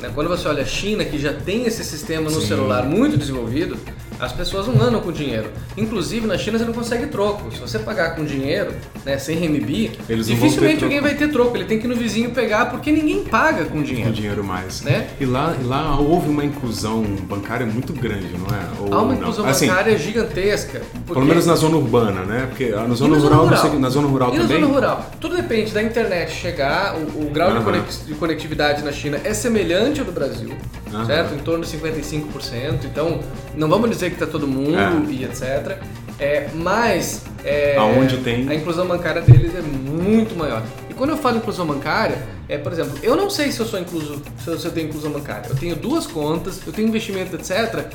Né? 0.00 0.12
Quando 0.14 0.28
você 0.28 0.46
olha 0.46 0.62
a 0.62 0.66
China, 0.66 1.04
que 1.04 1.18
já 1.18 1.32
tem 1.32 1.66
esse 1.66 1.82
sistema 1.82 2.30
no 2.30 2.40
Sim. 2.40 2.46
celular 2.46 2.84
muito 2.84 3.18
desenvolvido, 3.18 3.76
as 4.18 4.32
pessoas 4.32 4.66
não 4.66 4.80
andam 4.80 5.00
com 5.00 5.12
dinheiro. 5.12 5.50
Inclusive, 5.76 6.26
na 6.26 6.36
China 6.36 6.58
você 6.58 6.64
não 6.64 6.72
consegue 6.72 7.06
troco. 7.06 7.52
Se 7.52 7.60
você 7.60 7.78
pagar 7.78 8.14
com 8.14 8.24
dinheiro, 8.24 8.72
né, 9.04 9.18
sem 9.18 9.36
renminbi, 9.36 9.92
dificilmente 10.08 10.82
alguém 10.84 11.00
vai 11.00 11.14
ter 11.14 11.28
troco. 11.28 11.56
Ele 11.56 11.64
tem 11.64 11.78
que 11.78 11.86
ir 11.86 11.88
no 11.88 11.96
vizinho 11.96 12.30
pegar 12.30 12.66
porque 12.66 12.90
ninguém 12.90 13.24
paga 13.24 13.64
com 13.64 13.82
dinheiro. 13.82 14.10
Com 14.10 14.14
dinheiro 14.14 14.44
mais. 14.44 14.82
Né? 14.82 15.08
E 15.20 15.24
lá, 15.24 15.54
lá 15.64 15.98
houve 15.98 16.28
uma 16.28 16.44
inclusão 16.44 17.02
bancária 17.02 17.66
muito 17.66 17.92
grande, 17.92 18.34
não 18.36 18.56
é? 18.56 18.80
Ou 18.80 18.94
Há 18.94 19.02
uma 19.02 19.14
inclusão 19.14 19.46
assim, 19.46 19.66
bancária 19.66 19.96
gigantesca. 19.96 20.82
Porque... 20.92 21.14
Pelo 21.14 21.26
menos 21.26 21.46
na 21.46 21.54
zona 21.54 21.76
urbana, 21.76 22.24
né? 22.24 22.46
Porque 22.48 22.70
na 22.70 22.94
zona, 22.94 23.16
na 23.16 23.22
rural, 23.22 23.46
zona 23.46 23.56
rural, 23.56 23.80
na 23.80 23.90
zona 23.90 24.08
rural 24.08 24.28
e 24.34 24.38
também. 24.38 24.60
na 24.60 24.66
zona 24.66 24.74
rural. 24.74 25.10
Tudo 25.20 25.36
depende 25.36 25.72
da 25.72 25.82
internet 25.82 26.32
chegar, 26.32 26.96
o, 26.96 27.26
o 27.26 27.30
grau 27.30 27.50
uhum. 27.50 27.82
de 28.06 28.14
conectividade 28.14 28.82
na 28.82 28.92
China 28.92 29.20
é 29.24 29.32
semelhante 29.32 30.00
ao 30.00 30.06
do 30.06 30.12
Brasil, 30.12 30.50
uhum. 30.92 31.06
certo? 31.06 31.34
Em 31.34 31.38
torno 31.38 31.64
de 31.64 31.76
55%. 31.76 32.84
Então, 32.84 33.20
não 33.54 33.68
vamos 33.68 33.90
dizer 33.90 34.10
que 34.10 34.16
está 34.16 34.26
todo 34.26 34.46
mundo 34.46 34.78
é. 34.78 35.12
e 35.12 35.24
etc. 35.24 35.78
É, 36.18 36.48
mas 36.54 37.24
é, 37.44 37.76
Aonde 37.76 38.18
tem... 38.18 38.48
a 38.48 38.54
inclusão 38.54 38.86
bancária 38.86 39.22
deles 39.22 39.54
é 39.54 39.62
muito 39.62 40.36
maior. 40.36 40.62
E 40.90 40.94
quando 40.94 41.10
eu 41.10 41.16
falo 41.16 41.36
inclusão 41.36 41.66
bancária, 41.66 42.18
é, 42.48 42.58
por 42.58 42.72
exemplo, 42.72 42.98
eu 43.02 43.14
não 43.14 43.30
sei 43.30 43.52
se 43.52 43.60
eu 43.60 43.66
sou 43.66 43.78
incluso, 43.78 44.20
se 44.38 44.50
eu, 44.50 44.72
tenho 44.72 44.88
inclusão 44.88 45.12
bancária. 45.12 45.48
Eu 45.48 45.56
tenho 45.56 45.76
duas 45.76 46.06
contas, 46.06 46.60
eu 46.66 46.72
tenho 46.72 46.88
investimento, 46.88 47.36
etc. 47.36 47.86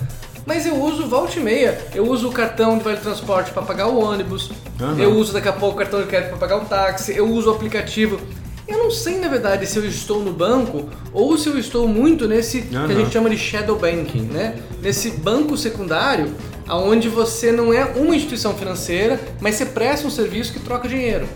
Mas 0.45 0.65
eu 0.65 0.75
uso 0.75 1.07
volta 1.07 1.39
e 1.39 1.43
meia. 1.43 1.77
Eu 1.93 2.07
uso 2.07 2.29
o 2.29 2.31
cartão 2.31 2.77
de 2.77 2.83
vale 2.83 2.97
transporte 2.97 3.51
para 3.51 3.63
pagar 3.63 3.87
o 3.87 3.99
ônibus. 3.99 4.51
Uhum. 4.79 4.97
Eu 4.97 5.11
uso 5.11 5.33
daqui 5.33 5.49
a 5.49 5.53
pouco 5.53 5.75
o 5.75 5.77
cartão 5.79 6.01
de 6.01 6.07
crédito 6.07 6.29
para 6.29 6.37
pagar 6.37 6.57
o 6.57 6.65
táxi. 6.65 7.15
Eu 7.15 7.27
uso 7.29 7.49
o 7.49 7.55
aplicativo. 7.55 8.19
Eu 8.67 8.77
não 8.77 8.91
sei, 8.91 9.19
na 9.19 9.27
verdade, 9.27 9.65
se 9.67 9.77
eu 9.77 9.85
estou 9.85 10.23
no 10.23 10.31
banco 10.31 10.89
ou 11.11 11.37
se 11.37 11.49
eu 11.49 11.57
estou 11.57 11.87
muito 11.87 12.27
nesse 12.27 12.61
que 12.61 12.75
a 12.75 12.87
gente 12.87 13.11
chama 13.11 13.29
de 13.29 13.37
shadow 13.37 13.77
banking, 13.77 14.21
né? 14.21 14.55
Nesse 14.81 15.11
banco 15.11 15.57
secundário, 15.57 16.33
onde 16.69 17.09
você 17.09 17.51
não 17.51 17.73
é 17.73 17.83
uma 17.83 18.15
instituição 18.15 18.53
financeira, 18.53 19.19
mas 19.41 19.55
você 19.55 19.65
presta 19.65 20.07
um 20.07 20.11
serviço 20.11 20.53
que 20.53 20.59
troca 20.59 20.87
dinheiro. 20.87 21.27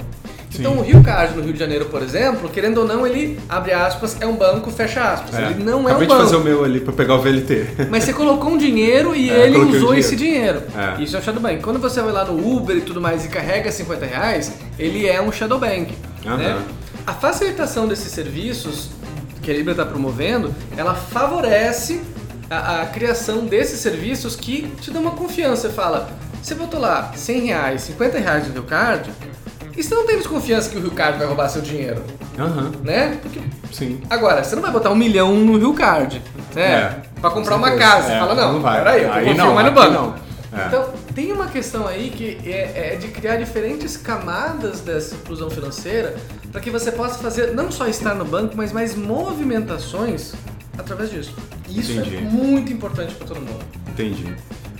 Sim. 0.50 0.62
Então 0.62 0.78
o 0.78 0.82
Rio 0.82 1.04
Card 1.04 1.36
no 1.36 1.44
Rio 1.44 1.52
de 1.52 1.60
Janeiro, 1.60 1.86
por 1.86 2.02
exemplo, 2.02 2.50
querendo 2.50 2.80
ou 2.80 2.88
não, 2.88 3.06
ele 3.06 3.38
abre 3.50 3.74
aspas, 3.74 4.16
é 4.22 4.26
um 4.26 4.36
banco, 4.36 4.72
fecha 4.72 5.02
aspas. 5.02 5.36
É. 5.36 5.52
Ele 5.52 5.64
não 5.64 5.88
é 5.88 5.92
Acabei 5.92 6.08
um 6.08 6.10
banco. 6.10 6.24
de 6.24 6.30
fazer 6.30 6.36
o 6.38 6.44
meu 6.44 6.64
ali 6.64 6.80
para 6.80 6.94
pegar 6.94 7.16
o 7.16 7.22
VLT. 7.22 7.88
Mas 7.90 8.06
você 8.06 8.14
colocou 8.14 8.52
um 8.52 8.58
dinheiro 8.58 9.14
e 9.14 9.30
é, 9.30 9.48
ele 9.48 9.58
usou 9.58 9.72
dinheiro. 9.72 9.96
esse 9.96 10.16
dinheiro. 10.16 10.62
É. 10.76 11.04
Isso 11.04 11.16
é 11.16 11.20
um 11.20 11.22
shadow 11.22 11.42
bank. 11.42 11.62
Quando 11.62 11.80
você 11.80 12.02
vai 12.02 12.14
lá 12.14 12.24
no 12.24 12.56
Uber 12.56 12.78
e 12.78 12.82
tudo 12.82 13.02
mais 13.02 13.26
e 13.26 13.28
carrega 13.28 13.72
50 13.72 14.06
reais, 14.06 14.54
ele 14.80 15.06
é 15.06 15.22
um 15.22 15.32
shadow 15.32 15.60
bank. 15.60 15.94
Uhum. 16.26 16.38
Né? 16.38 16.58
A 17.08 17.14
facilitação 17.14 17.88
desses 17.88 18.12
serviços 18.12 18.90
que 19.42 19.50
a 19.50 19.54
Libra 19.54 19.72
está 19.72 19.86
promovendo, 19.86 20.54
ela 20.76 20.94
favorece 20.94 22.02
a, 22.50 22.82
a, 22.82 22.86
criação 22.88 23.46
desses 23.46 23.80
serviços 23.80 24.36
que 24.36 24.64
te 24.82 24.92
dão 24.92 25.04
uma 25.04 25.12
confiança. 25.12 25.70
Você 25.70 25.74
fala, 25.74 26.10
você 26.44 26.54
botou 26.54 26.82
lá 26.82 27.14
100 27.16 27.46
reais, 27.46 27.82
50 27.84 28.20
reais 28.20 28.48
no 28.48 28.54
Rio 28.54 28.64
Card, 28.64 29.10
e 29.78 29.82
você 29.82 29.96
não 29.96 30.06
tem 30.06 30.18
desconfiança 30.18 30.70
que 30.70 30.78
o 30.78 30.82
Rio 30.82 30.92
Card 30.92 31.18
vai 31.18 31.26
roubar 31.26 31.48
seu 31.48 31.62
dinheiro. 31.62 32.04
Uhum. 32.38 32.72
Né? 32.84 33.18
Porque... 33.22 33.40
Sim. 33.72 34.02
Agora, 34.10 34.44
você 34.44 34.54
não 34.56 34.62
vai 34.62 34.72
botar 34.72 34.90
um 34.90 34.96
milhão 34.96 35.34
no 35.34 35.58
Rio 35.58 35.74
Card, 35.74 36.22
né? 36.54 36.62
É, 36.62 37.02
pra 37.22 37.30
comprar 37.30 37.56
uma 37.56 37.72
casa. 37.78 38.12
É, 38.12 38.16
você 38.16 38.20
fala, 38.20 38.36
não, 38.36 38.54
não 38.54 38.60
vai. 38.60 38.80
peraí, 38.80 39.04
eu 39.04 39.14
aí 39.14 39.26
confio 39.28 39.46
não, 39.46 39.54
mais 39.54 39.68
no 39.68 39.72
banco. 39.72 40.14
É. 40.52 40.68
Então, 40.68 40.90
tem 41.18 41.32
uma 41.32 41.48
questão 41.48 41.88
aí 41.88 42.12
que 42.12 42.38
é, 42.48 42.94
é, 42.94 42.96
de 42.96 43.08
criar 43.08 43.38
diferentes 43.38 43.98
camadas 43.98 44.82
dessa 44.82 45.16
inclusão 45.16 45.50
financeira 45.50 46.16
para 46.52 46.62
que 46.62 46.70
você 46.70 46.92
possa 46.92 47.18
fazer 47.18 47.56
não 47.56 47.72
só 47.72 47.88
estar 47.88 48.14
no 48.14 48.24
banco, 48.24 48.56
mas 48.56 48.72
mais 48.72 48.96
movimentações 48.96 50.36
através 50.78 51.10
disso. 51.10 51.34
Isso 51.68 51.94
é 51.94 51.96
Entendi. 51.96 52.18
é 52.18 52.22
muito 52.22 52.72
importante 52.72 53.16
para 53.16 53.26
todo 53.26 53.38
mundo. 53.40 53.66
Entendi. 53.90 54.32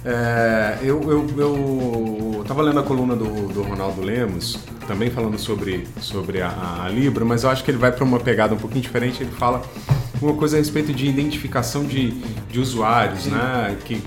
É, 0.06 0.78
eu, 0.84 1.02
eu, 1.10 1.28
eu 1.40 2.46
tava 2.48 2.62
lendo 2.62 2.82
a 2.82 2.84
coluna 2.84 3.16
do, 3.16 3.48
do 3.52 3.64
Ronaldo 3.64 4.00
Lemos, 4.04 4.60
também 4.88 5.10
falando 5.10 5.40
sobre, 5.40 5.88
sobre 6.00 6.44
a, 6.44 6.84
a 6.84 6.88
Libra, 6.88 7.26
mas 7.26 7.46
eu 7.46 7.50
acho 7.50 7.64
que 7.64 7.72
ele 7.72 7.80
vai 7.80 7.92
para 7.92 8.04
uma 8.04 8.20
pegada 8.20 8.54
um 8.54 8.60
pouquinho 8.60 8.84
diferente. 8.84 9.24
Ele 9.24 9.32
fala 9.32 9.64
uma 10.22 10.36
coisa 10.36 10.56
a 10.56 10.60
respeito 10.60 10.94
de 10.94 11.08
identificação 11.08 11.84
de, 11.84 12.12
de 12.48 12.60
usuários, 12.60 13.24
Sim. 13.24 13.32
né? 13.32 13.76
Que 13.84 14.04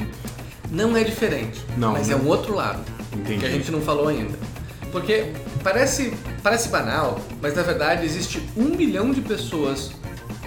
não 0.70 0.96
é 0.96 1.04
diferente, 1.04 1.64
não, 1.76 1.92
mas 1.92 2.08
é 2.10 2.16
um 2.16 2.26
outro 2.26 2.54
lado 2.54 2.80
Entendi. 3.12 3.40
que 3.40 3.46
a 3.46 3.50
gente 3.50 3.70
não 3.70 3.80
falou 3.80 4.08
ainda. 4.08 4.38
Porque 4.92 5.32
parece, 5.62 6.12
parece 6.42 6.68
banal, 6.68 7.20
mas 7.40 7.54
na 7.54 7.62
verdade 7.62 8.04
existe 8.04 8.42
um 8.56 8.64
milhão 8.64 9.12
de 9.12 9.20
pessoas 9.20 9.92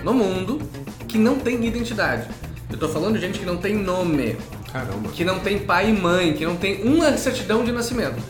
no 0.03 0.13
mundo 0.13 0.61
que 1.07 1.17
não 1.17 1.35
tem 1.35 1.63
identidade. 1.65 2.27
Eu 2.69 2.77
tô 2.77 2.89
falando 2.89 3.15
de 3.15 3.21
gente 3.21 3.39
que 3.39 3.45
não 3.45 3.57
tem 3.57 3.75
nome. 3.75 4.35
Caramba. 4.71 5.09
Que 5.09 5.23
não 5.23 5.39
tem 5.39 5.59
pai 5.59 5.89
e 5.89 5.93
mãe, 5.93 6.33
que 6.33 6.45
não 6.45 6.55
tem 6.55 6.83
uma 6.83 7.15
certidão 7.17 7.63
de 7.63 7.71
nascimento. 7.71 8.21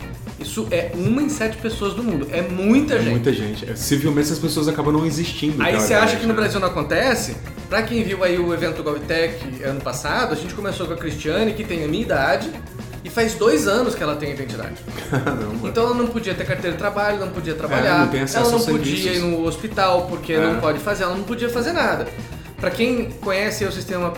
Isso 0.44 0.68
é 0.70 0.92
uma 0.94 1.22
em 1.22 1.28
sete 1.30 1.56
pessoas 1.56 1.94
do 1.94 2.02
mundo. 2.02 2.28
É 2.30 2.42
muita 2.42 2.94
é 2.94 2.98
gente. 2.98 3.10
Muita 3.10 3.32
gente. 3.32 3.70
É, 3.70 3.74
civilmente 3.74 4.26
essas 4.26 4.38
pessoas 4.38 4.68
acabam 4.68 4.92
não 4.92 5.06
existindo. 5.06 5.62
Aí 5.62 5.74
você 5.74 5.94
acha 5.94 6.16
que 6.16 6.26
no 6.26 6.34
Brasil 6.34 6.60
não 6.60 6.68
acontece? 6.68 7.36
Pra 7.68 7.82
quem 7.82 8.04
viu 8.04 8.22
aí 8.22 8.38
o 8.38 8.52
evento 8.52 8.82
GovTech 8.82 9.62
ano 9.64 9.80
passado, 9.80 10.34
a 10.34 10.36
gente 10.36 10.54
começou 10.54 10.86
com 10.86 10.92
a 10.92 10.96
Cristiane, 10.96 11.54
que 11.54 11.64
tem 11.64 11.82
a 11.82 11.88
minha 11.88 12.02
idade, 12.02 12.50
e 13.02 13.08
faz 13.08 13.34
dois 13.34 13.66
anos 13.66 13.94
que 13.94 14.02
ela 14.02 14.16
tem 14.16 14.32
identidade. 14.32 14.76
Caramba. 15.10 15.68
Então 15.68 15.86
ela 15.86 15.94
não 15.94 16.06
podia 16.06 16.34
ter 16.34 16.44
carteira 16.44 16.72
de 16.72 16.78
trabalho, 16.78 17.18
não 17.18 17.30
podia 17.30 17.54
trabalhar, 17.54 18.08
é, 18.14 18.18
não 18.18 18.42
ela 18.42 18.50
não 18.50 18.60
podia 18.60 19.12
ir 19.12 19.20
no 19.20 19.44
hospital 19.46 20.06
porque 20.08 20.34
é. 20.34 20.40
não 20.40 20.60
pode 20.60 20.78
fazer, 20.78 21.04
ela 21.04 21.16
não 21.16 21.24
podia 21.24 21.48
fazer 21.48 21.72
nada. 21.72 22.06
Para 22.64 22.70
quem 22.70 23.10
conhece 23.20 23.62
o 23.66 23.70
sistema 23.70 24.10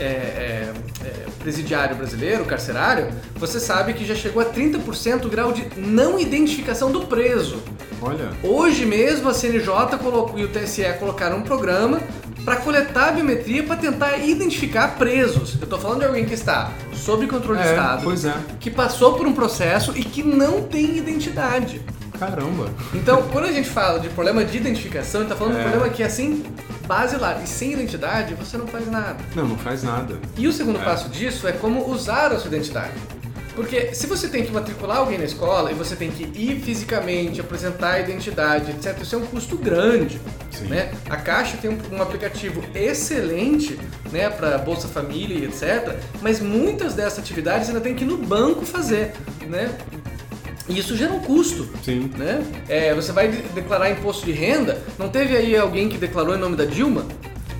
é, 0.00 0.02
é, 0.02 0.72
é, 1.04 1.26
presidiário 1.38 1.94
brasileiro, 1.94 2.44
carcerário, 2.44 3.06
você 3.36 3.60
sabe 3.60 3.92
que 3.94 4.04
já 4.04 4.16
chegou 4.16 4.42
a 4.42 4.46
30% 4.46 5.26
o 5.26 5.28
grau 5.28 5.52
de 5.52 5.64
não 5.78 6.18
identificação 6.18 6.90
do 6.90 7.02
preso. 7.02 7.62
Olha. 8.02 8.32
Hoje 8.42 8.84
mesmo 8.84 9.28
a 9.28 9.32
CNJ 9.32 9.96
colocou, 10.02 10.36
e 10.36 10.42
o 10.42 10.48
TSE 10.48 10.82
colocaram 10.98 11.36
um 11.36 11.42
programa 11.42 12.00
para 12.44 12.56
coletar 12.56 13.10
a 13.10 13.12
biometria 13.12 13.62
para 13.62 13.76
tentar 13.76 14.18
identificar 14.18 14.96
presos. 14.96 15.54
Eu 15.54 15.62
estou 15.62 15.78
falando 15.78 16.00
de 16.00 16.06
alguém 16.06 16.24
que 16.24 16.34
está 16.34 16.72
sob 16.92 17.24
controle 17.28 17.60
é, 17.60 17.62
do 17.62 18.12
Estado, 18.12 18.28
é. 18.28 18.56
que 18.58 18.72
passou 18.72 19.14
por 19.14 19.24
um 19.24 19.32
processo 19.32 19.92
e 19.96 20.02
que 20.02 20.24
não 20.24 20.62
tem 20.62 20.98
identidade. 20.98 21.80
Caramba! 22.18 22.70
Então, 22.94 23.22
quando 23.30 23.46
a 23.46 23.52
gente 23.52 23.68
fala 23.68 23.98
de 23.98 24.08
problema 24.08 24.44
de 24.44 24.56
identificação, 24.56 25.20
a 25.20 25.24
gente 25.24 25.32
tá 25.32 25.36
falando 25.36 25.56
é. 25.56 25.62
de 25.62 25.66
um 25.66 25.70
problema 25.70 25.92
que 25.92 26.02
é 26.02 26.06
assim, 26.06 26.44
basilar. 26.86 27.42
E 27.42 27.46
sem 27.46 27.72
identidade, 27.72 28.34
você 28.34 28.56
não 28.56 28.66
faz 28.66 28.90
nada. 28.90 29.18
Não, 29.34 29.48
não 29.48 29.58
faz 29.58 29.82
nada. 29.82 30.18
E 30.36 30.46
o 30.46 30.52
segundo 30.52 30.78
é. 30.78 30.84
passo 30.84 31.08
disso 31.08 31.46
é 31.48 31.52
como 31.52 31.90
usar 31.90 32.32
a 32.32 32.38
sua 32.38 32.48
identidade. 32.48 32.92
Porque 33.54 33.94
se 33.94 34.08
você 34.08 34.26
tem 34.26 34.44
que 34.44 34.50
matricular 34.50 34.98
alguém 34.98 35.16
na 35.16 35.24
escola 35.24 35.70
e 35.70 35.74
você 35.74 35.94
tem 35.94 36.10
que 36.10 36.24
ir 36.24 36.60
fisicamente, 36.60 37.40
apresentar 37.40 37.92
a 37.92 38.00
identidade, 38.00 38.72
etc., 38.72 39.00
isso 39.00 39.14
é 39.14 39.18
um 39.18 39.26
custo 39.26 39.56
grande. 39.56 40.20
Sim. 40.50 40.64
Né? 40.66 40.92
A 41.08 41.16
Caixa 41.16 41.56
tem 41.56 41.70
um, 41.70 41.78
um 41.92 42.02
aplicativo 42.02 42.64
excelente 42.74 43.78
né, 44.10 44.28
para 44.28 44.58
Bolsa 44.58 44.88
Família 44.88 45.38
e 45.38 45.44
etc., 45.44 45.96
mas 46.20 46.40
muitas 46.40 46.94
dessas 46.94 47.20
atividades 47.20 47.68
ainda 47.68 47.80
tem 47.80 47.94
que 47.94 48.02
ir 48.02 48.08
no 48.08 48.16
banco 48.16 48.66
fazer. 48.66 49.12
Né? 49.46 49.72
E 50.68 50.78
isso 50.78 50.96
gera 50.96 51.12
um 51.12 51.20
custo. 51.20 51.68
Sim. 51.82 52.10
Né? 52.16 52.42
É, 52.68 52.94
você 52.94 53.12
vai 53.12 53.28
declarar 53.28 53.90
imposto 53.90 54.24
de 54.24 54.32
renda. 54.32 54.78
Não 54.98 55.08
teve 55.08 55.36
aí 55.36 55.56
alguém 55.56 55.88
que 55.88 55.98
declarou 55.98 56.34
em 56.34 56.38
nome 56.38 56.56
da 56.56 56.64
Dilma? 56.64 57.04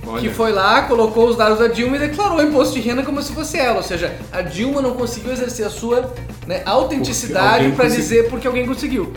Olha. 0.07 0.21
Que 0.21 0.29
foi 0.29 0.51
lá, 0.51 0.83
colocou 0.83 1.27
os 1.27 1.35
dados 1.35 1.59
da 1.59 1.67
Dilma 1.67 1.95
e 1.97 1.99
declarou 1.99 2.41
imposto 2.41 2.75
de 2.75 2.81
renda 2.81 3.03
como 3.03 3.21
se 3.21 3.31
fosse 3.33 3.57
ela. 3.57 3.77
Ou 3.77 3.83
seja, 3.83 4.15
a 4.31 4.41
Dilma 4.41 4.81
não 4.81 4.93
conseguiu 4.93 5.31
exercer 5.31 5.65
a 5.65 5.69
sua 5.69 6.13
né, 6.47 6.61
autenticidade 6.65 7.71
para 7.71 7.87
dizer 7.89 8.29
porque 8.29 8.47
alguém 8.47 8.65
conseguiu. 8.65 9.13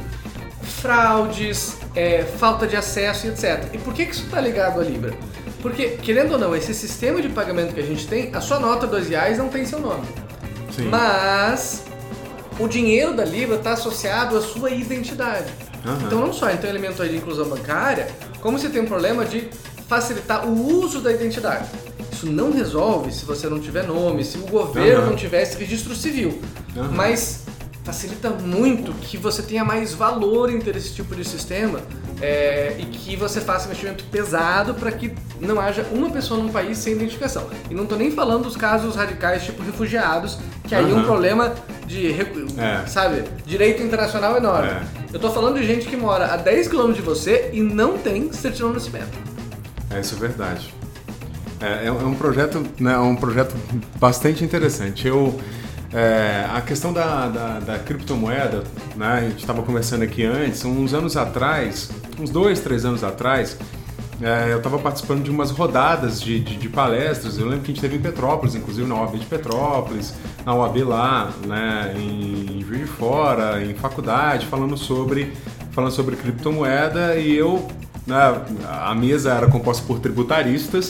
Fraudes, 0.62 1.76
é, 1.94 2.24
falta 2.38 2.66
de 2.66 2.76
acesso 2.76 3.26
e 3.26 3.30
etc. 3.30 3.68
E 3.72 3.78
por 3.78 3.92
que, 3.92 4.06
que 4.06 4.12
isso 4.12 4.24
está 4.24 4.40
ligado 4.40 4.80
à 4.80 4.84
Libra? 4.84 5.12
Porque, 5.60 5.88
querendo 6.02 6.32
ou 6.32 6.38
não, 6.38 6.54
esse 6.54 6.72
sistema 6.72 7.20
de 7.20 7.28
pagamento 7.28 7.74
que 7.74 7.80
a 7.80 7.84
gente 7.84 8.06
tem, 8.06 8.30
a 8.32 8.40
sua 8.40 8.60
nota 8.60 8.86
dois 8.86 9.08
reais 9.08 9.38
não 9.38 9.48
tem 9.48 9.66
seu 9.66 9.80
nome. 9.80 10.06
Sim. 10.70 10.88
Mas 10.88 11.87
o 12.58 12.66
dinheiro 12.66 13.14
da 13.14 13.24
Libra 13.24 13.56
está 13.56 13.72
associado 13.72 14.36
à 14.36 14.42
sua 14.42 14.70
identidade. 14.70 15.52
Uhum. 15.84 16.06
Então 16.06 16.20
não 16.20 16.32
só 16.32 16.50
então 16.50 16.68
elemento 16.68 17.02
aí 17.02 17.08
de 17.08 17.16
inclusão 17.16 17.48
bancária, 17.48 18.08
como 18.40 18.58
você 18.58 18.68
tem 18.68 18.82
um 18.82 18.86
problema 18.86 19.24
de 19.24 19.48
facilitar 19.86 20.46
o 20.46 20.82
uso 20.82 21.00
da 21.00 21.12
identidade. 21.12 21.68
Isso 22.12 22.26
não 22.26 22.52
resolve 22.52 23.12
se 23.12 23.24
você 23.24 23.48
não 23.48 23.60
tiver 23.60 23.86
nome, 23.86 24.24
se 24.24 24.38
o 24.38 24.46
governo 24.46 25.04
uhum. 25.04 25.10
não 25.10 25.16
tivesse 25.16 25.56
registro 25.56 25.94
civil. 25.94 26.40
Uhum. 26.74 26.88
Mas 26.92 27.44
facilita 27.84 28.28
muito 28.28 28.92
que 29.00 29.16
você 29.16 29.42
tenha 29.42 29.64
mais 29.64 29.94
valor 29.94 30.50
em 30.50 30.58
ter 30.58 30.76
esse 30.76 30.92
tipo 30.92 31.16
de 31.16 31.24
sistema 31.24 31.80
é, 32.20 32.76
e 32.78 32.84
que 32.84 33.16
você 33.16 33.40
faça 33.40 33.64
investimento 33.64 34.04
pesado 34.04 34.74
para 34.74 34.92
que 34.92 35.14
não 35.40 35.58
haja 35.58 35.86
uma 35.90 36.10
pessoa 36.10 36.42
num 36.42 36.50
país 36.50 36.76
sem 36.76 36.92
identificação. 36.92 37.48
E 37.70 37.74
não 37.74 37.84
estou 37.84 37.96
nem 37.96 38.10
falando 38.10 38.44
dos 38.44 38.56
casos 38.56 38.94
radicais 38.94 39.44
tipo 39.44 39.62
refugiados, 39.62 40.38
que 40.68 40.74
aí 40.74 40.90
é 40.90 40.94
um 40.94 41.02
problema 41.02 41.54
de, 41.86 42.12
é. 42.12 42.86
sabe, 42.86 43.24
direito 43.46 43.82
internacional 43.82 44.36
enorme. 44.36 44.68
É. 44.68 44.82
Eu 45.10 45.16
estou 45.16 45.32
falando 45.32 45.58
de 45.58 45.66
gente 45.66 45.88
que 45.88 45.96
mora 45.96 46.26
a 46.26 46.36
10 46.36 46.68
km 46.68 46.92
de 46.92 47.00
você 47.00 47.48
e 47.52 47.62
não 47.62 47.96
tem 47.96 48.30
certidão 48.30 48.68
de 48.68 48.74
nascimento. 48.74 49.18
É, 49.90 50.00
isso 50.00 50.14
é 50.14 50.18
verdade. 50.18 50.74
É, 51.60 51.86
é 51.86 51.92
um 51.92 52.14
projeto, 52.14 52.62
né, 52.78 52.98
um 52.98 53.16
projeto 53.16 53.56
bastante 53.98 54.44
interessante. 54.44 55.08
Eu, 55.08 55.40
é, 55.92 56.46
a 56.54 56.60
questão 56.60 56.92
da, 56.92 57.28
da, 57.28 57.60
da 57.60 57.78
criptomoeda, 57.78 58.62
né, 58.94 59.06
a 59.06 59.20
gente 59.22 59.40
estava 59.40 59.62
conversando 59.62 60.02
aqui 60.02 60.24
antes, 60.24 60.62
uns 60.66 60.92
anos 60.92 61.16
atrás, 61.16 61.90
uns 62.20 62.28
dois, 62.28 62.60
três 62.60 62.84
anos 62.84 63.02
atrás, 63.02 63.56
é, 64.20 64.52
eu 64.52 64.58
estava 64.58 64.78
participando 64.78 65.22
de 65.22 65.30
umas 65.30 65.50
rodadas 65.50 66.20
de, 66.20 66.40
de, 66.40 66.56
de, 66.56 66.68
palestras. 66.68 67.38
Eu 67.38 67.46
lembro 67.46 67.60
que 67.64 67.70
a 67.70 67.74
gente 67.74 67.80
teve 67.80 67.96
em 67.96 68.00
Petrópolis, 68.00 68.54
inclusive 68.54 68.86
na 68.86 68.96
UAB 68.96 69.16
de 69.16 69.26
Petrópolis, 69.26 70.12
na 70.48 70.54
UAB 70.54 70.82
lá, 70.82 71.30
né, 71.46 71.94
em 71.94 72.64
Juiz 72.66 72.80
de 72.80 72.86
Fora, 72.86 73.62
em 73.62 73.74
faculdade, 73.74 74.46
falando 74.46 74.78
sobre, 74.78 75.30
falando 75.72 75.92
sobre 75.92 76.16
criptomoeda 76.16 77.16
e 77.16 77.36
eu. 77.36 77.68
Né, 78.06 78.16
a 78.66 78.94
mesa 78.94 79.34
era 79.34 79.46
composta 79.46 79.84
por 79.86 80.00
tributaristas. 80.00 80.88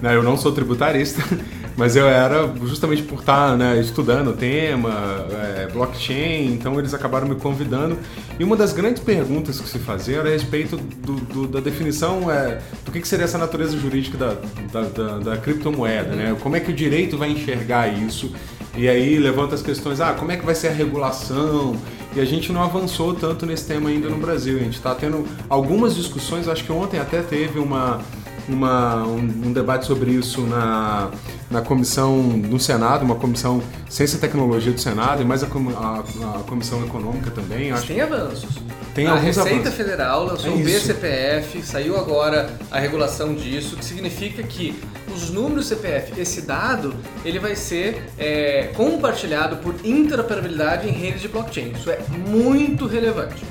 Né, 0.00 0.16
eu 0.16 0.22
não 0.22 0.38
sou 0.38 0.50
tributarista, 0.50 1.22
mas 1.76 1.94
eu 1.94 2.08
era 2.08 2.50
justamente 2.64 3.02
por 3.02 3.18
estar 3.18 3.54
né, 3.54 3.78
estudando 3.78 4.28
o 4.28 4.32
tema, 4.32 5.26
é, 5.30 5.68
blockchain, 5.70 6.54
então 6.54 6.78
eles 6.78 6.94
acabaram 6.94 7.28
me 7.28 7.34
convidando. 7.34 7.98
E 8.38 8.44
uma 8.44 8.56
das 8.56 8.72
grandes 8.72 9.02
perguntas 9.02 9.60
que 9.60 9.68
se 9.68 9.78
fazia 9.78 10.20
era 10.20 10.28
a 10.30 10.32
respeito 10.32 10.78
do, 10.78 11.16
do, 11.16 11.46
da 11.46 11.60
definição 11.60 12.30
é, 12.30 12.62
do 12.82 12.90
que, 12.90 13.00
que, 13.00 13.08
seria 13.08 13.26
essa 13.26 13.36
natureza 13.36 13.76
jurídica 13.76 14.16
da, 14.16 14.36
da, 14.72 14.88
da, 14.88 15.18
da 15.18 15.36
criptomoeda, 15.36 16.14
né? 16.14 16.34
Como 16.40 16.56
é 16.56 16.60
que 16.60 16.70
o 16.70 16.74
direito 16.74 17.18
vai 17.18 17.30
enxergar 17.30 17.88
isso? 17.88 18.32
E 18.76 18.88
aí 18.88 19.18
levanta 19.18 19.54
as 19.54 19.62
questões, 19.62 20.00
ah, 20.00 20.12
como 20.12 20.30
é 20.32 20.36
que 20.36 20.44
vai 20.44 20.54
ser 20.54 20.68
a 20.68 20.72
regulação? 20.72 21.74
E 22.14 22.20
a 22.20 22.24
gente 22.24 22.52
não 22.52 22.62
avançou 22.62 23.14
tanto 23.14 23.46
nesse 23.46 23.66
tema 23.66 23.88
ainda 23.88 24.08
no 24.08 24.18
Brasil. 24.18 24.56
A 24.56 24.62
gente 24.62 24.76
está 24.76 24.94
tendo 24.94 25.26
algumas 25.48 25.94
discussões, 25.94 26.46
acho 26.46 26.64
que 26.64 26.72
ontem 26.72 26.98
até 26.98 27.22
teve 27.22 27.58
uma 27.58 28.00
uma, 28.48 29.04
um, 29.04 29.18
um, 29.18 29.52
debate 29.52 29.86
sobre 29.86 30.10
isso 30.10 30.42
na, 30.42 31.10
na 31.50 31.60
comissão 31.60 32.38
do 32.38 32.58
Senado, 32.58 33.04
uma 33.04 33.16
comissão 33.16 33.62
Ciência 33.88 34.16
e 34.16 34.20
Tecnologia 34.20 34.72
do 34.72 34.80
Senado, 34.80 35.22
e 35.22 35.24
mais 35.24 35.42
a, 35.42 35.46
a, 35.46 36.00
a 36.40 36.42
comissão 36.44 36.84
econômica 36.84 37.30
também. 37.30 37.72
Acho. 37.72 37.86
Tem 37.86 38.00
avanços. 38.00 38.56
Tem 38.94 39.06
a 39.06 39.10
alguns 39.10 39.36
Receita 39.36 39.50
avanços. 39.50 39.74
Federal 39.74 40.24
lançou 40.24 40.52
é 40.52 40.54
o 40.54 40.58
BCPF, 40.58 41.62
saiu 41.62 41.96
agora 41.96 42.50
a 42.70 42.78
regulação 42.78 43.34
disso, 43.34 43.76
que 43.76 43.84
significa 43.84 44.42
que 44.42 44.74
os 45.14 45.30
números 45.30 45.66
CPF, 45.66 46.20
esse 46.20 46.42
dado, 46.42 46.94
ele 47.24 47.38
vai 47.38 47.54
ser 47.54 48.04
é, 48.18 48.70
compartilhado 48.74 49.56
por 49.56 49.74
interoperabilidade 49.84 50.88
em 50.88 50.92
redes 50.92 51.22
de 51.22 51.28
blockchain. 51.28 51.72
Isso 51.72 51.90
é 51.90 51.98
muito 52.28 52.86
relevante. 52.86 53.44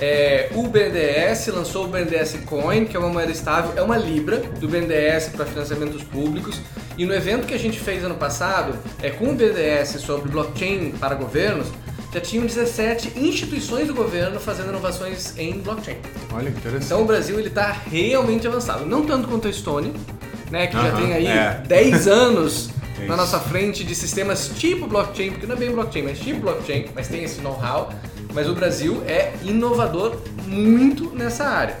É, 0.00 0.48
o 0.54 0.66
BNDES 0.66 1.48
lançou 1.48 1.84
o 1.84 1.88
BNDES 1.88 2.38
Coin, 2.46 2.86
que 2.86 2.96
é 2.96 2.98
uma 2.98 3.10
moeda 3.10 3.30
estável, 3.30 3.72
é 3.76 3.82
uma 3.82 3.98
libra 3.98 4.38
do 4.38 4.66
BNDES 4.66 5.30
para 5.36 5.44
financiamentos 5.44 6.02
públicos. 6.02 6.58
E 6.96 7.04
no 7.04 7.14
evento 7.14 7.46
que 7.46 7.54
a 7.54 7.58
gente 7.58 7.78
fez 7.78 8.02
ano 8.02 8.14
passado, 8.14 8.78
é, 9.02 9.10
com 9.10 9.26
o 9.26 9.34
BNDES 9.34 10.00
sobre 10.00 10.30
blockchain 10.30 10.92
para 10.92 11.14
governos, 11.14 11.66
já 12.12 12.20
tinham 12.20 12.46
17 12.46 13.18
instituições 13.20 13.86
do 13.86 13.94
governo 13.94 14.40
fazendo 14.40 14.70
inovações 14.70 15.36
em 15.38 15.60
blockchain. 15.60 15.98
Olha, 16.32 16.48
interessante. 16.48 16.84
Então 16.86 17.02
o 17.02 17.04
Brasil 17.04 17.38
ele 17.38 17.48
está 17.48 17.70
realmente 17.70 18.46
avançado. 18.46 18.84
Não 18.86 19.04
tanto 19.04 19.28
quanto 19.28 19.46
a 19.46 19.50
Estônia, 19.50 19.92
né, 20.50 20.66
que 20.66 20.76
uh 20.76 20.80
-huh, 20.80 20.90
já 20.90 20.96
tem 20.96 21.12
aí 21.12 21.26
é. 21.26 21.62
10 21.66 22.08
anos 22.08 22.70
na 23.06 23.16
nossa 23.16 23.38
frente 23.38 23.84
de 23.84 23.94
sistemas 23.94 24.50
tipo 24.56 24.86
blockchain, 24.86 25.30
porque 25.30 25.46
não 25.46 25.54
é 25.54 25.58
bem 25.58 25.70
blockchain, 25.70 26.02
mas 26.02 26.18
tipo 26.18 26.40
blockchain, 26.40 26.86
mas 26.94 27.06
tem 27.06 27.22
esse 27.22 27.40
know-how. 27.40 27.92
Mas 28.32 28.48
o 28.48 28.54
Brasil 28.54 29.02
é 29.06 29.32
inovador 29.42 30.16
muito 30.46 31.10
nessa 31.10 31.44
área. 31.44 31.78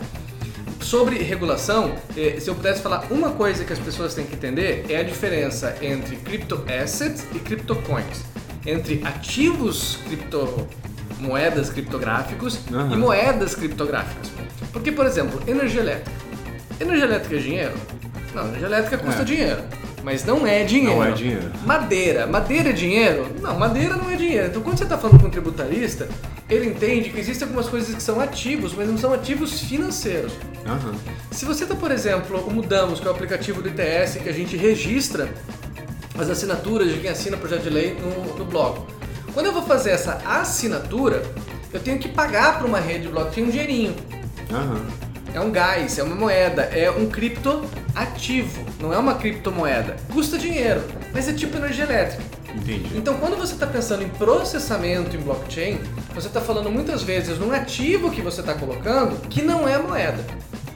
Sobre 0.80 1.18
regulação, 1.18 1.94
eh, 2.16 2.38
se 2.40 2.48
eu 2.48 2.54
pudesse 2.54 2.82
falar 2.82 3.06
uma 3.10 3.30
coisa 3.30 3.64
que 3.64 3.72
as 3.72 3.78
pessoas 3.78 4.14
têm 4.14 4.26
que 4.26 4.34
entender 4.34 4.86
é 4.88 4.96
a 4.96 5.02
diferença 5.02 5.76
entre 5.80 6.16
crypto 6.16 6.64
assets 6.66 7.24
e 7.34 7.38
crypto 7.38 7.76
coins, 7.76 8.24
entre 8.66 9.00
ativos 9.04 9.98
criptomoedas 10.08 11.70
criptográficos 11.70 12.58
uhum. 12.70 12.92
e 12.92 12.96
moedas 12.96 13.54
criptográficas. 13.54 14.32
Porque, 14.72 14.90
por 14.90 15.06
exemplo, 15.06 15.40
energia 15.46 15.80
elétrica. 15.80 16.10
Energia 16.80 17.04
elétrica 17.04 17.36
é 17.36 17.38
dinheiro? 17.38 17.74
Não, 18.34 18.48
energia 18.48 18.66
elétrica 18.66 18.98
custa 18.98 19.22
é. 19.22 19.24
dinheiro. 19.24 19.62
Mas 20.02 20.24
não 20.24 20.46
é 20.46 20.64
dinheiro. 20.64 20.96
Não 20.96 21.04
é 21.04 21.10
dinheiro. 21.12 21.50
Madeira. 21.64 22.26
Madeira 22.26 22.70
é 22.70 22.72
dinheiro? 22.72 23.26
Não, 23.40 23.58
madeira 23.58 23.96
não 23.96 24.10
é 24.10 24.16
dinheiro. 24.16 24.46
Então 24.46 24.62
quando 24.62 24.78
você 24.78 24.84
está 24.84 24.96
falando 24.96 25.20
com 25.20 25.26
um 25.26 25.30
tributarista, 25.30 26.08
ele 26.48 26.66
entende 26.66 27.10
que 27.10 27.18
existem 27.18 27.46
algumas 27.46 27.68
coisas 27.68 27.94
que 27.94 28.02
são 28.02 28.20
ativos, 28.20 28.74
mas 28.74 28.88
não 28.88 28.96
são 28.96 29.12
ativos 29.12 29.60
financeiros. 29.60 30.32
Uhum. 30.66 30.94
Se 31.30 31.44
você 31.44 31.64
está, 31.64 31.74
por 31.74 31.90
exemplo, 31.90 32.38
o 32.46 32.52
Mudamos, 32.52 33.00
que 33.00 33.06
é 33.06 33.10
o 33.10 33.14
aplicativo 33.14 33.62
do 33.62 33.68
ITS 33.68 34.18
que 34.22 34.28
a 34.28 34.32
gente 34.32 34.56
registra 34.56 35.28
as 36.18 36.28
assinaturas 36.28 36.92
de 36.92 36.98
quem 36.98 37.10
assina 37.10 37.36
o 37.36 37.40
projeto 37.40 37.62
de 37.62 37.70
lei 37.70 37.94
no, 37.94 38.38
no 38.38 38.44
blog. 38.44 38.80
Quando 39.32 39.46
eu 39.46 39.52
vou 39.52 39.62
fazer 39.62 39.90
essa 39.90 40.14
assinatura, 40.26 41.22
eu 41.72 41.80
tenho 41.80 41.98
que 41.98 42.08
pagar 42.08 42.58
para 42.58 42.66
uma 42.66 42.80
rede 42.80 43.02
de 43.02 43.08
blockchain 43.08 43.44
um 43.44 43.50
dinheirinho. 43.50 43.94
Uhum 44.50 45.09
é 45.34 45.40
um 45.40 45.50
gás, 45.50 45.98
é 45.98 46.02
uma 46.02 46.14
moeda, 46.14 46.62
é 46.62 46.90
um 46.90 47.08
criptoativo, 47.08 48.64
não 48.80 48.92
é 48.92 48.98
uma 48.98 49.14
criptomoeda. 49.14 49.96
Custa 50.12 50.38
dinheiro, 50.38 50.82
mas 51.12 51.28
é 51.28 51.32
tipo 51.32 51.56
energia 51.56 51.84
elétrica. 51.84 52.22
Entendi. 52.54 52.96
Então, 52.96 53.14
quando 53.18 53.36
você 53.36 53.54
está 53.54 53.66
pensando 53.66 54.02
em 54.02 54.08
processamento 54.08 55.16
em 55.16 55.20
blockchain, 55.20 55.78
você 56.14 56.26
está 56.26 56.40
falando 56.40 56.70
muitas 56.70 57.02
vezes 57.02 57.38
num 57.38 57.52
ativo 57.52 58.10
que 58.10 58.20
você 58.20 58.40
está 58.40 58.54
colocando 58.54 59.16
que 59.28 59.40
não 59.40 59.68
é 59.68 59.78
moeda. 59.78 60.24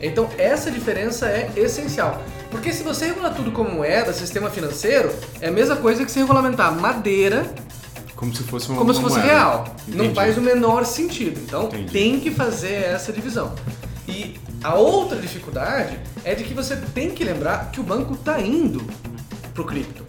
Então, 0.01 0.29
essa 0.39 0.71
diferença 0.71 1.27
é 1.27 1.51
essencial. 1.57 2.23
Porque 2.51 2.73
se 2.73 2.85
você 2.85 3.07
regular 3.07 3.35
tudo 3.35 3.51
como 3.51 3.71
moeda, 3.71 4.13
sistema 4.13 4.51
financeiro, 4.51 5.13
é 5.41 5.49
a 5.49 5.51
mesma 5.51 5.77
coisa 5.77 6.05
que 6.05 6.13
se 6.13 6.21
regulamentar 6.21 6.73
madeira 6.73 7.45
como 8.15 8.35
se 8.35 8.43
fosse 8.45 8.69
uma 8.69 8.79
Como 8.79 8.95
se 8.95 9.01
fosse 9.01 9.19
moeda. 9.19 9.33
real. 9.33 9.75
Entendi. 9.89 9.99
Não 10.09 10.15
faz 10.15 10.39
o 10.39 10.41
menor 10.41 10.85
sentido. 10.85 11.41
Então 11.45 11.65
Entendi. 11.65 11.93
tem 11.93 12.21
que 12.21 12.31
fazer 12.31 12.85
essa 12.85 13.13
divisão. 13.13 13.53
E 14.09 14.39
a 14.65 14.75
outra 14.77 15.19
dificuldade 15.19 15.99
é 16.25 16.35
de 16.35 16.43
que 16.43 16.55
você 16.55 16.75
tem 16.75 17.11
que 17.11 17.23
lembrar 17.23 17.71
que 17.71 17.79
o 17.79 17.83
banco 17.83 18.15
está 18.15 18.41
indo 18.41 18.83
pro 19.53 19.63
cripto. 19.63 20.03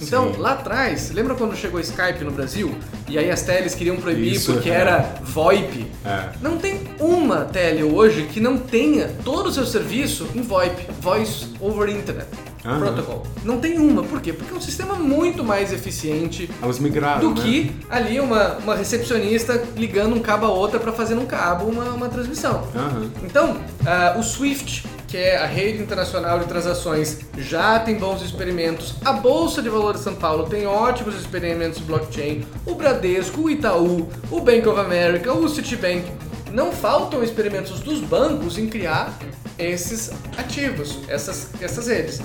Então, 0.00 0.32
Sim. 0.32 0.40
lá 0.40 0.54
atrás, 0.54 1.10
lembra 1.12 1.34
quando 1.34 1.54
chegou 1.54 1.78
o 1.78 1.82
Skype 1.82 2.24
no 2.24 2.32
Brasil? 2.32 2.74
E 3.08 3.18
aí 3.18 3.30
as 3.30 3.42
teles 3.42 3.74
queriam 3.74 3.96
proibir 3.96 4.32
Isso, 4.32 4.54
porque 4.54 4.70
é. 4.70 4.74
era 4.74 5.14
VoIP? 5.22 5.86
É. 6.04 6.30
Não 6.40 6.58
tem 6.58 6.80
uma 6.98 7.44
tele 7.44 7.84
hoje 7.84 8.24
que 8.24 8.40
não 8.40 8.58
tenha 8.58 9.14
todo 9.24 9.46
o 9.46 9.52
seu 9.52 9.64
serviço 9.64 10.26
em 10.34 10.42
VoIP, 10.42 10.86
Voice 11.00 11.46
over 11.60 11.88
Internet. 11.88 12.28
Aham. 12.64 12.80
Protocol. 12.80 13.22
Não 13.42 13.58
tem 13.58 13.78
uma. 13.78 14.02
Por 14.02 14.20
quê? 14.20 14.32
Porque 14.32 14.52
é 14.52 14.56
um 14.56 14.60
sistema 14.60 14.94
muito 14.94 15.42
mais 15.42 15.72
eficiente 15.72 16.50
Elas 16.62 16.78
migraram, 16.78 17.20
do 17.32 17.40
né? 17.40 17.46
que 17.46 17.76
ali 17.88 18.20
uma, 18.20 18.56
uma 18.58 18.74
recepcionista 18.74 19.62
ligando 19.76 20.14
um 20.14 20.20
cabo 20.20 20.46
a 20.46 20.50
outra 20.50 20.78
para 20.78 20.92
fazer 20.92 21.14
num 21.14 21.26
cabo 21.26 21.66
uma, 21.66 21.84
uma 21.84 22.08
transmissão. 22.08 22.66
Aham. 22.74 23.10
Então, 23.24 23.56
ah, 23.86 24.16
o 24.18 24.22
SWIFT, 24.22 24.84
que 25.08 25.16
é 25.16 25.38
a 25.38 25.46
rede 25.46 25.82
internacional 25.82 26.38
de 26.38 26.46
transações, 26.46 27.20
já 27.38 27.78
tem 27.80 27.96
bons 27.96 28.22
experimentos. 28.22 28.94
A 29.04 29.12
Bolsa 29.12 29.62
de 29.62 29.68
Valores 29.68 30.00
de 30.00 30.04
São 30.04 30.14
Paulo 30.14 30.44
tem 30.44 30.66
ótimos 30.66 31.14
experimentos 31.14 31.78
de 31.78 31.84
blockchain. 31.84 32.44
O 32.66 32.74
Bradesco, 32.74 33.42
o 33.42 33.50
Itaú, 33.50 34.08
o 34.30 34.40
Bank 34.40 34.68
of 34.68 34.78
America, 34.78 35.32
o 35.32 35.48
Citibank. 35.48 36.04
Não 36.52 36.72
faltam 36.72 37.22
experimentos 37.22 37.80
dos 37.80 38.00
bancos 38.00 38.58
em 38.58 38.66
criar 38.66 39.16
esses 39.58 40.10
ativos, 40.36 40.98
essas, 41.08 41.50
essas 41.60 41.86
redes. 41.86 42.20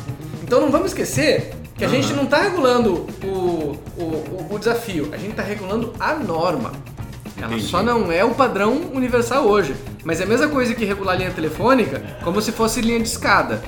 Então 0.45 0.61
não 0.61 0.69
vamos 0.71 0.87
esquecer 0.87 1.53
que 1.75 1.83
a 1.83 1.87
gente 1.87 2.13
não 2.13 2.23
está 2.23 2.37
regulando 2.41 3.07
o, 3.23 3.77
o, 3.97 4.47
o- 4.51 4.59
desafio, 4.59 5.09
a 5.11 5.17
gente 5.17 5.31
está 5.31 5.43
regulando 5.43 5.91
a 5.99 6.13
norma. 6.13 6.71
Ela 7.37 7.47
Entendi. 7.47 7.63
só 7.67 7.83
não 7.83 8.09
é 8.11 8.23
o 8.23 8.29
padrão 8.33 8.79
universal 8.93 9.45
hoje. 9.45 9.75
Mas 10.05 10.21
é 10.21 10.23
a 10.23 10.27
mesma 10.27 10.47
coisa 10.47 10.73
que 10.73 10.85
regular 10.85 11.17
linha 11.17 11.31
telefônica 11.31 12.01
como 12.23 12.41
se 12.41 12.51
fosse 12.51 12.79
linha 12.79 12.99
de 12.99 13.07
escada. 13.07 13.61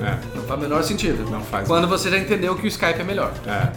É. 0.00 0.16
Não 0.34 0.42
faz 0.44 0.58
o 0.58 0.62
menor 0.62 0.82
sentido. 0.82 1.30
Não 1.30 1.40
faz. 1.42 1.68
Quando 1.68 1.86
você 1.86 2.10
já 2.10 2.18
entendeu 2.18 2.56
que 2.56 2.64
o 2.64 2.66
Skype 2.66 3.00
é 3.00 3.04
melhor. 3.04 3.32
É, 3.46 3.68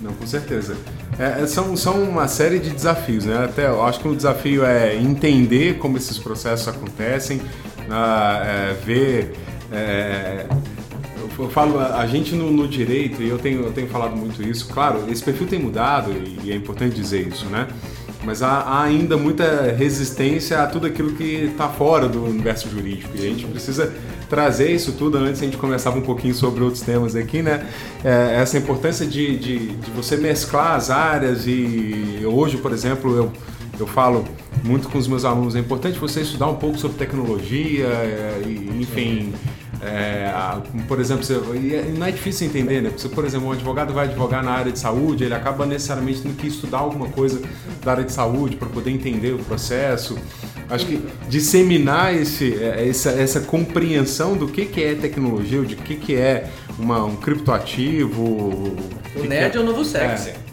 não, 0.00 0.12
com 0.14 0.26
certeza. 0.26 0.76
É, 1.18 1.42
é, 1.42 1.46
são, 1.46 1.76
são 1.76 2.02
uma 2.02 2.26
série 2.28 2.58
de 2.58 2.70
desafios, 2.70 3.24
né? 3.26 3.44
Até 3.44 3.66
eu 3.66 3.84
acho 3.84 4.00
que 4.00 4.08
o 4.08 4.14
desafio 4.16 4.64
é 4.64 4.94
entender 4.96 5.76
como 5.78 5.96
esses 5.98 6.16
processos 6.18 6.68
acontecem, 6.68 7.42
ah, 7.90 8.40
é, 8.44 8.72
ver. 8.84 9.34
é, 9.72 10.46
eu, 11.38 11.50
falo, 11.50 11.78
a 11.78 12.06
gente 12.06 12.34
no, 12.34 12.50
no 12.50 12.66
direito, 12.66 13.22
e 13.22 13.28
eu 13.28 13.38
tenho, 13.38 13.62
eu 13.62 13.72
tenho 13.72 13.88
falado 13.88 14.16
muito 14.16 14.42
isso, 14.42 14.68
claro, 14.68 15.04
esse 15.10 15.22
perfil 15.22 15.46
tem 15.46 15.58
mudado 15.58 16.12
e, 16.12 16.46
e 16.46 16.52
é 16.52 16.56
importante 16.56 16.94
dizer 16.94 17.26
isso, 17.26 17.46
né? 17.46 17.68
Mas 18.24 18.42
há, 18.42 18.60
há 18.60 18.82
ainda 18.82 19.16
muita 19.16 19.74
resistência 19.76 20.60
a 20.60 20.66
tudo 20.66 20.86
aquilo 20.86 21.12
que 21.12 21.44
está 21.44 21.68
fora 21.68 22.08
do 22.08 22.24
universo 22.24 22.68
jurídico 22.68 23.10
e 23.14 23.20
a 23.20 23.28
gente 23.30 23.46
precisa 23.46 23.92
trazer 24.28 24.72
isso 24.72 24.92
tudo 24.92 25.18
antes 25.18 25.40
a 25.40 25.44
gente 25.44 25.56
começava 25.56 25.98
um 25.98 26.02
pouquinho 26.02 26.34
sobre 26.34 26.64
outros 26.64 26.82
temas 26.82 27.14
aqui, 27.14 27.42
né? 27.42 27.66
É, 28.04 28.36
essa 28.40 28.58
importância 28.58 29.06
de, 29.06 29.38
de, 29.38 29.58
de, 29.76 29.90
você 29.92 30.16
mesclar 30.16 30.74
as 30.74 30.90
áreas 30.90 31.46
e 31.46 32.22
hoje, 32.24 32.56
por 32.56 32.72
exemplo, 32.72 33.14
eu, 33.14 33.32
eu 33.78 33.86
falo 33.86 34.24
muito 34.64 34.88
com 34.88 34.98
os 34.98 35.06
meus 35.06 35.24
alunos, 35.24 35.54
é 35.54 35.60
importante 35.60 35.98
você 35.98 36.22
estudar 36.22 36.48
um 36.48 36.56
pouco 36.56 36.78
sobre 36.78 36.96
tecnologia, 36.96 37.86
é, 37.86 38.42
e, 38.44 38.80
enfim. 38.80 39.32
É, 39.82 40.32
por 40.88 41.00
exemplo, 41.00 41.22
você, 41.22 41.34
não 41.96 42.06
é 42.06 42.10
difícil 42.10 42.46
entender, 42.46 42.80
né? 42.80 42.90
Porque, 42.90 43.08
por 43.08 43.24
exemplo, 43.24 43.48
um 43.48 43.52
advogado 43.52 43.92
vai 43.92 44.06
advogar 44.06 44.42
na 44.42 44.52
área 44.52 44.72
de 44.72 44.78
saúde, 44.78 45.24
ele 45.24 45.34
acaba 45.34 45.66
necessariamente 45.66 46.22
tendo 46.22 46.36
que 46.36 46.46
estudar 46.46 46.78
alguma 46.78 47.08
coisa 47.08 47.40
da 47.84 47.92
área 47.92 48.04
de 48.04 48.12
saúde 48.12 48.56
para 48.56 48.68
poder 48.68 48.90
entender 48.90 49.34
o 49.34 49.38
processo. 49.38 50.18
Acho 50.68 50.86
que 50.86 51.00
disseminar 51.28 52.14
esse, 52.14 52.54
é, 52.54 52.88
essa, 52.88 53.10
essa 53.10 53.40
compreensão 53.40 54.36
do 54.36 54.48
que, 54.48 54.64
que 54.66 54.82
é 54.82 54.94
tecnologia, 54.94 55.62
de 55.62 55.76
que, 55.76 55.96
que 55.96 56.14
é 56.14 56.50
uma, 56.78 57.04
um 57.04 57.16
criptoativo. 57.16 58.22
O, 58.22 58.76
o 59.16 59.24
nerd 59.24 59.56
é, 59.56 59.58
é 59.58 59.62
o 59.62 59.64
novo 59.64 59.84
sexy. 59.84 60.30
É. 60.30 60.45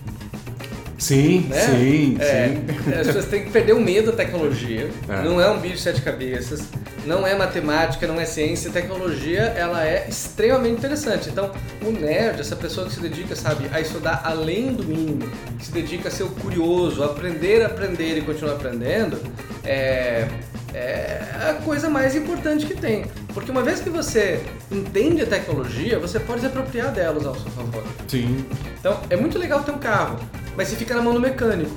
Sim, 1.03 1.47
né? 1.49 1.59
sim, 1.59 2.17
é, 2.17 2.47
sim. 2.47 2.91
As 2.97 3.07
pessoas 3.07 3.25
têm 3.25 3.43
que 3.43 3.51
perder 3.51 3.73
o 3.73 3.81
medo 3.81 4.11
da 4.11 4.17
tecnologia. 4.17 4.89
É. 5.09 5.21
Não 5.21 5.39
é 5.39 5.51
um 5.51 5.59
bicho 5.59 5.75
de 5.75 5.81
sete 5.81 6.01
cabeças, 6.01 6.61
não 7.05 7.27
é 7.27 7.35
matemática, 7.35 8.07
não 8.07 8.21
é 8.21 8.23
ciência. 8.23 8.71
Tecnologia, 8.71 9.41
ela 9.57 9.85
é 9.85 10.07
extremamente 10.07 10.77
interessante. 10.77 11.29
Então, 11.29 11.51
o 11.81 11.91
nerd, 11.91 12.39
essa 12.39 12.55
pessoa 12.55 12.87
que 12.87 12.93
se 12.93 13.01
dedica, 13.01 13.35
sabe, 13.35 13.69
a 13.73 13.81
estudar 13.81 14.21
além 14.23 14.73
do 14.73 14.85
mínimo, 14.85 15.29
que 15.59 15.65
se 15.65 15.73
dedica 15.73 16.07
a 16.07 16.11
ser 16.11 16.23
o 16.23 16.29
curioso, 16.29 17.03
a 17.03 17.07
aprender, 17.07 17.65
aprender 17.65 18.17
e 18.17 18.21
continuar 18.21 18.53
aprendendo, 18.53 19.19
é, 19.65 20.25
é 20.73 21.19
a 21.49 21.53
coisa 21.65 21.89
mais 21.89 22.15
importante 22.15 22.65
que 22.65 22.75
tem. 22.75 23.03
Porque 23.33 23.51
uma 23.51 23.61
vez 23.61 23.81
que 23.81 23.89
você 23.89 24.41
entende 24.71 25.21
a 25.23 25.25
tecnologia, 25.25 25.99
você 25.99 26.17
pode 26.17 26.39
se 26.39 26.47
apropriar 26.47 26.93
delas 26.93 27.25
ao 27.25 27.35
seu 27.35 27.51
favor. 27.51 27.83
Sim. 28.07 28.45
Então, 28.79 29.01
é 29.09 29.17
muito 29.17 29.37
legal 29.37 29.61
ter 29.63 29.71
um 29.71 29.79
carro 29.79 30.17
mas 30.55 30.67
você 30.67 30.75
fica 30.75 30.95
na 30.95 31.01
mão 31.01 31.13
do 31.13 31.19
mecânico. 31.19 31.71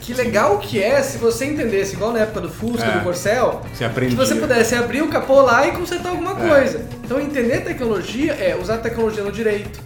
Que 0.00 0.14
legal 0.14 0.58
que 0.58 0.82
é 0.82 1.02
se 1.02 1.18
você 1.18 1.44
entendesse, 1.44 1.94
igual 1.94 2.12
na 2.12 2.20
época 2.20 2.40
do 2.40 2.48
Fusca, 2.48 2.86
é, 2.86 2.92
do 2.92 3.04
Corcel, 3.04 3.60
que 4.08 4.14
você 4.14 4.36
pudesse 4.36 4.74
abrir 4.74 5.02
o 5.02 5.08
capô 5.08 5.42
lá 5.42 5.68
e 5.68 5.72
consertar 5.72 6.08
alguma 6.08 6.32
é. 6.32 6.48
coisa. 6.48 6.86
Então 7.04 7.20
entender 7.20 7.60
tecnologia 7.60 8.32
é 8.32 8.56
usar 8.56 8.76
a 8.76 8.78
tecnologia 8.78 9.22
no 9.22 9.30
direito, 9.30 9.78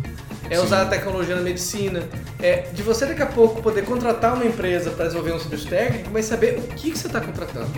é 0.48 0.54
Sim. 0.54 0.62
usar 0.62 0.82
a 0.82 0.84
tecnologia 0.86 1.34
na 1.34 1.42
medicina, 1.42 2.08
é 2.40 2.66
de 2.72 2.82
você 2.84 3.06
daqui 3.06 3.22
a 3.22 3.26
pouco 3.26 3.60
poder 3.60 3.84
contratar 3.84 4.34
uma 4.34 4.44
empresa 4.44 4.90
para 4.90 5.06
desenvolver 5.06 5.32
um 5.32 5.40
serviço 5.40 5.68
técnico, 5.68 6.10
mas 6.12 6.26
saber 6.26 6.56
o 6.58 6.62
que, 6.74 6.92
que 6.92 6.98
você 6.98 7.08
está 7.08 7.20
contratando. 7.20 7.70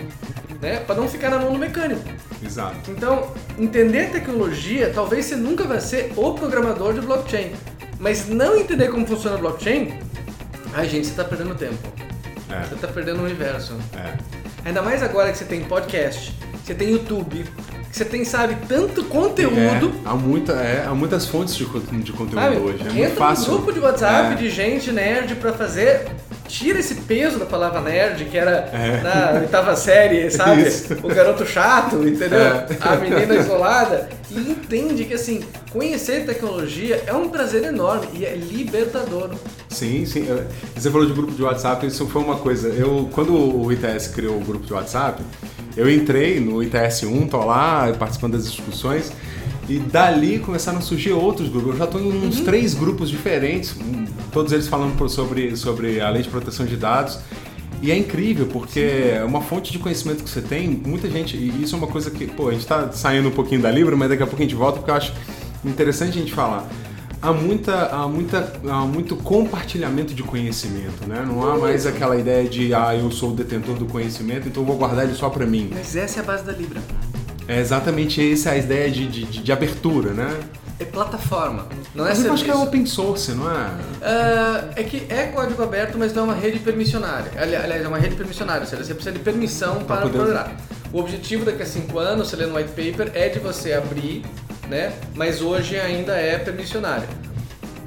Né? 0.61 0.81
Para 0.85 0.95
não 0.95 1.09
ficar 1.09 1.31
na 1.31 1.39
mão 1.39 1.51
do 1.51 1.57
mecânico. 1.57 2.03
Exato. 2.43 2.91
Então, 2.91 3.31
entender 3.57 4.11
tecnologia, 4.11 4.91
talvez 4.93 5.25
você 5.25 5.35
nunca 5.35 5.63
vai 5.63 5.81
ser 5.81 6.13
o 6.15 6.33
programador 6.33 6.93
de 6.93 7.01
blockchain. 7.01 7.53
Mas 7.99 8.27
não 8.27 8.57
entender 8.57 8.89
como 8.89 9.05
funciona 9.05 9.37
o 9.37 9.39
blockchain, 9.39 9.99
ai 10.73 10.87
gente, 10.87 11.05
você 11.05 11.11
está 11.11 11.23
perdendo 11.23 11.55
tempo. 11.55 11.87
É. 12.49 12.63
Você 12.65 12.75
está 12.75 12.87
perdendo 12.87 13.21
o 13.21 13.23
universo. 13.23 13.75
É. 13.93 14.17
Ainda 14.65 14.81
mais 14.81 15.01
agora 15.03 15.31
que 15.31 15.37
você 15.37 15.45
tem 15.45 15.63
podcast, 15.63 16.33
você 16.63 16.73
tem 16.73 16.89
YouTube, 16.89 17.45
que 17.89 17.95
você 17.95 18.03
tem, 18.03 18.25
sabe, 18.25 18.57
tanto 18.67 19.03
conteúdo. 19.05 19.93
É, 20.03 20.09
há, 20.09 20.13
muita, 20.15 20.53
é, 20.53 20.85
há 20.85 20.93
muitas 20.93 21.25
fontes 21.25 21.55
de, 21.55 21.65
de 21.65 22.11
conteúdo 22.11 22.41
sabe, 22.41 22.57
hoje. 22.57 22.87
É 22.87 22.91
muito 22.91 23.15
fácil. 23.15 23.53
um 23.53 23.55
grupo 23.57 23.71
de 23.71 23.79
WhatsApp 23.79 24.33
é. 24.33 24.35
de 24.35 24.49
gente 24.49 24.91
nerd 24.91 25.35
para 25.35 25.53
fazer 25.53 26.07
tira 26.47 26.79
esse 26.79 26.95
peso 26.95 27.37
da 27.37 27.45
palavra 27.45 27.81
nerd, 27.81 28.25
que 28.25 28.37
era 28.37 28.69
é. 28.71 29.01
na 29.01 29.39
oitava 29.39 29.75
série, 29.75 30.29
sabe? 30.29 30.63
Isso. 30.63 30.93
O 31.03 31.07
garoto 31.07 31.45
chato, 31.45 32.07
entendeu? 32.07 32.39
É. 32.39 32.67
A 32.81 32.95
menina 32.95 33.35
isolada. 33.35 34.09
E 34.29 34.51
entende 34.51 35.05
que, 35.05 35.13
assim, 35.13 35.43
conhecer 35.71 36.25
tecnologia 36.25 37.03
é 37.05 37.13
um 37.13 37.29
prazer 37.29 37.63
enorme 37.63 38.07
e 38.13 38.25
é 38.25 38.35
libertador. 38.35 39.31
Sim, 39.69 40.05
sim. 40.05 40.27
Você 40.75 40.89
falou 40.89 41.05
de 41.05 41.13
grupo 41.13 41.31
de 41.31 41.43
WhatsApp, 41.43 41.85
isso 41.85 42.07
foi 42.07 42.21
uma 42.21 42.37
coisa. 42.37 42.69
Eu, 42.69 43.09
quando 43.11 43.33
o 43.33 43.71
ITS 43.71 44.07
criou 44.07 44.37
o 44.37 44.41
grupo 44.41 44.65
de 44.65 44.73
WhatsApp, 44.73 45.21
eu 45.75 45.89
entrei 45.89 46.39
no 46.39 46.57
ITS1, 46.59 47.29
tô 47.29 47.43
lá 47.43 47.93
participando 47.99 48.33
das 48.33 48.49
discussões. 48.49 49.11
E 49.67 49.79
dali 49.79 50.39
começaram 50.39 50.77
a 50.77 50.81
surgir 50.81 51.11
outros 51.11 51.49
grupos. 51.49 51.71
Eu 51.71 51.77
já 51.77 51.85
estou 51.85 51.99
em 51.99 52.07
uns 52.07 52.39
uhum. 52.39 52.45
três 52.45 52.73
grupos 52.73 53.09
diferentes, 53.09 53.75
todos 54.31 54.51
eles 54.51 54.67
falando 54.67 55.09
sobre, 55.09 55.55
sobre 55.55 55.99
a 55.99 56.09
lei 56.09 56.21
de 56.21 56.29
proteção 56.29 56.65
de 56.65 56.77
dados. 56.77 57.19
E 57.81 57.91
é 57.91 57.97
incrível, 57.97 58.47
porque 58.47 58.79
é 58.79 59.23
uma 59.23 59.41
fonte 59.41 59.71
de 59.71 59.79
conhecimento 59.79 60.23
que 60.23 60.29
você 60.29 60.41
tem, 60.41 60.69
muita 60.69 61.09
gente, 61.09 61.35
e 61.35 61.61
isso 61.61 61.75
é 61.75 61.77
uma 61.77 61.87
coisa 61.87 62.09
que, 62.09 62.25
pô, 62.25 62.47
a 62.47 62.51
gente 62.51 62.61
está 62.61 62.91
saindo 62.91 63.27
um 63.27 63.31
pouquinho 63.31 63.61
da 63.61 63.69
Libra, 63.69 63.95
mas 63.95 64.09
daqui 64.09 64.23
a 64.23 64.25
pouco 64.25 64.41
a 64.41 64.45
gente 64.45 64.55
volta, 64.55 64.77
porque 64.77 64.91
eu 64.91 64.95
acho 64.95 65.13
interessante 65.63 66.17
a 66.17 66.21
gente 66.21 66.33
falar. 66.33 66.67
Há, 67.21 67.33
muita, 67.33 67.87
há, 67.87 68.07
muita, 68.07 68.53
há 68.67 68.81
muito 68.81 69.15
compartilhamento 69.15 70.13
de 70.13 70.23
conhecimento, 70.23 71.07
né? 71.07 71.23
Não 71.27 71.47
há 71.47 71.57
mais 71.57 71.85
aquela 71.85 72.17
ideia 72.17 72.47
de, 72.47 72.73
ah, 72.73 72.95
eu 72.95 73.11
sou 73.11 73.31
o 73.31 73.35
detentor 73.35 73.75
do 73.75 73.85
conhecimento, 73.85 74.47
então 74.47 74.63
eu 74.63 74.67
vou 74.67 74.77
guardar 74.77 75.05
ele 75.05 75.15
só 75.15 75.29
para 75.29 75.45
mim. 75.45 75.69
Mas 75.73 75.95
essa 75.95 76.19
é 76.19 76.23
a 76.23 76.25
base 76.25 76.43
da 76.43 76.51
Libra. 76.51 76.81
É 77.47 77.59
exatamente 77.59 78.31
essa 78.31 78.51
a 78.51 78.57
ideia 78.57 78.89
de, 78.89 79.07
de, 79.07 79.25
de 79.25 79.51
abertura, 79.51 80.11
né? 80.11 80.39
É 80.77 80.83
plataforma, 80.83 81.67
não 81.93 82.05
é 82.05 82.09
mas 82.09 82.17
serviço. 82.17 82.27
Eu 82.27 82.33
acho 82.33 82.43
que 82.43 82.51
é 82.51 82.55
open 82.55 82.85
source, 82.85 83.31
não 83.31 83.49
é? 83.49 83.53
Uh, 83.55 84.73
é 84.75 84.83
que 84.83 85.05
é 85.07 85.27
código 85.27 85.63
aberto, 85.63 85.97
mas 85.97 86.13
não 86.13 86.23
é 86.23 86.25
uma 86.25 86.35
rede 86.35 86.59
permissionária. 86.59 87.31
Aliás, 87.37 87.85
é 87.85 87.87
uma 87.87 87.97
rede 87.97 88.15
permissionária, 88.15 88.61
ou 88.61 88.67
seja, 88.67 88.83
você 88.83 88.93
precisa 88.93 89.13
de 89.13 89.19
permissão 89.23 89.83
para, 89.85 90.01
para 90.01 90.09
poder... 90.09 90.45
O 90.91 90.99
objetivo 90.99 91.45
daqui 91.45 91.63
a 91.63 91.65
cinco 91.65 91.97
anos, 91.97 92.29
você 92.29 92.35
lê 92.35 92.45
no 92.45 92.55
white 92.55 92.69
paper, 92.69 93.11
é 93.13 93.29
de 93.29 93.39
você 93.39 93.73
abrir, 93.73 94.23
né? 94.67 94.91
Mas 95.13 95.41
hoje 95.41 95.79
ainda 95.79 96.13
é 96.13 96.37
permissionária 96.37 97.07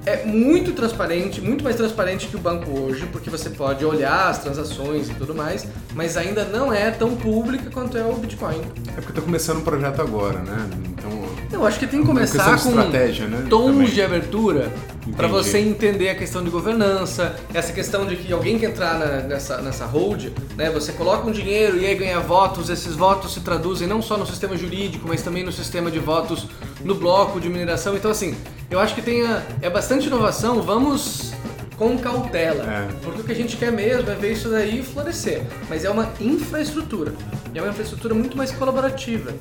é 0.08 0.24
muito 0.24 0.72
transparente, 0.72 1.40
muito 1.40 1.62
mais 1.62 1.76
transparente 1.76 2.28
que 2.28 2.36
o 2.36 2.38
banco 2.38 2.70
hoje, 2.70 3.06
porque 3.12 3.28
você 3.28 3.50
pode 3.50 3.84
olhar 3.84 4.30
as 4.30 4.38
transações 4.38 5.10
e 5.10 5.14
tudo 5.14 5.34
mais, 5.34 5.66
mas 5.94 6.16
ainda 6.16 6.44
não 6.44 6.72
é 6.72 6.90
tão 6.90 7.14
pública 7.14 7.70
quanto 7.70 7.98
é 7.98 8.04
o 8.04 8.14
Bitcoin. 8.14 8.60
É 8.96 9.00
porque 9.00 9.10
está 9.10 9.20
começando 9.20 9.58
um 9.58 9.64
projeto 9.64 10.00
agora, 10.00 10.38
né? 10.38 10.70
Então. 10.88 11.10
Eu 11.52 11.66
acho 11.66 11.78
que 11.78 11.86
tem 11.86 12.00
que 12.00 12.06
começar 12.06 12.58
com 12.58 12.70
né? 12.70 13.46
tons 13.50 13.66
Também. 13.66 13.88
de 13.88 14.02
abertura 14.02 14.72
para 15.16 15.28
você 15.28 15.58
entender 15.58 16.10
a 16.10 16.14
questão 16.14 16.42
de 16.42 16.50
governança, 16.50 17.34
essa 17.52 17.72
questão 17.72 18.06
de 18.06 18.16
que 18.16 18.32
alguém 18.32 18.58
que 18.58 18.66
entrar 18.66 18.98
na, 18.98 19.06
nessa, 19.22 19.60
nessa 19.60 19.86
hold, 19.86 20.26
né, 20.56 20.70
você 20.70 20.92
coloca 20.92 21.26
um 21.26 21.32
dinheiro 21.32 21.78
e 21.78 21.86
aí 21.86 21.94
ganha 21.94 22.20
votos, 22.20 22.68
esses 22.68 22.94
votos 22.94 23.34
se 23.34 23.40
traduzem 23.40 23.88
não 23.88 24.02
só 24.02 24.16
no 24.16 24.26
sistema 24.26 24.56
jurídico, 24.56 25.06
mas 25.08 25.22
também 25.22 25.42
no 25.42 25.52
sistema 25.52 25.90
de 25.90 25.98
votos 25.98 26.46
no 26.84 26.94
bloco 26.94 27.40
de 27.40 27.48
mineração. 27.48 27.96
Então, 27.96 28.10
assim, 28.10 28.36
eu 28.70 28.78
acho 28.78 28.94
que 28.94 29.02
tem 29.02 29.26
a, 29.26 29.42
é 29.62 29.70
bastante 29.70 30.06
inovação, 30.06 30.62
vamos 30.62 31.32
com 31.76 31.96
cautela. 31.96 32.64
É. 32.64 32.88
Porque 33.02 33.20
o 33.20 33.24
que 33.24 33.32
a 33.32 33.34
gente 33.34 33.56
quer 33.56 33.72
mesmo 33.72 34.10
é 34.10 34.14
ver 34.14 34.32
isso 34.32 34.48
daí 34.50 34.82
florescer. 34.82 35.42
Mas 35.68 35.84
é 35.84 35.90
uma 35.90 36.12
infraestrutura. 36.20 37.14
E 37.54 37.58
é 37.58 37.62
uma 37.62 37.70
infraestrutura 37.70 38.14
muito 38.14 38.36
mais 38.36 38.50
colaborativa, 38.50 39.32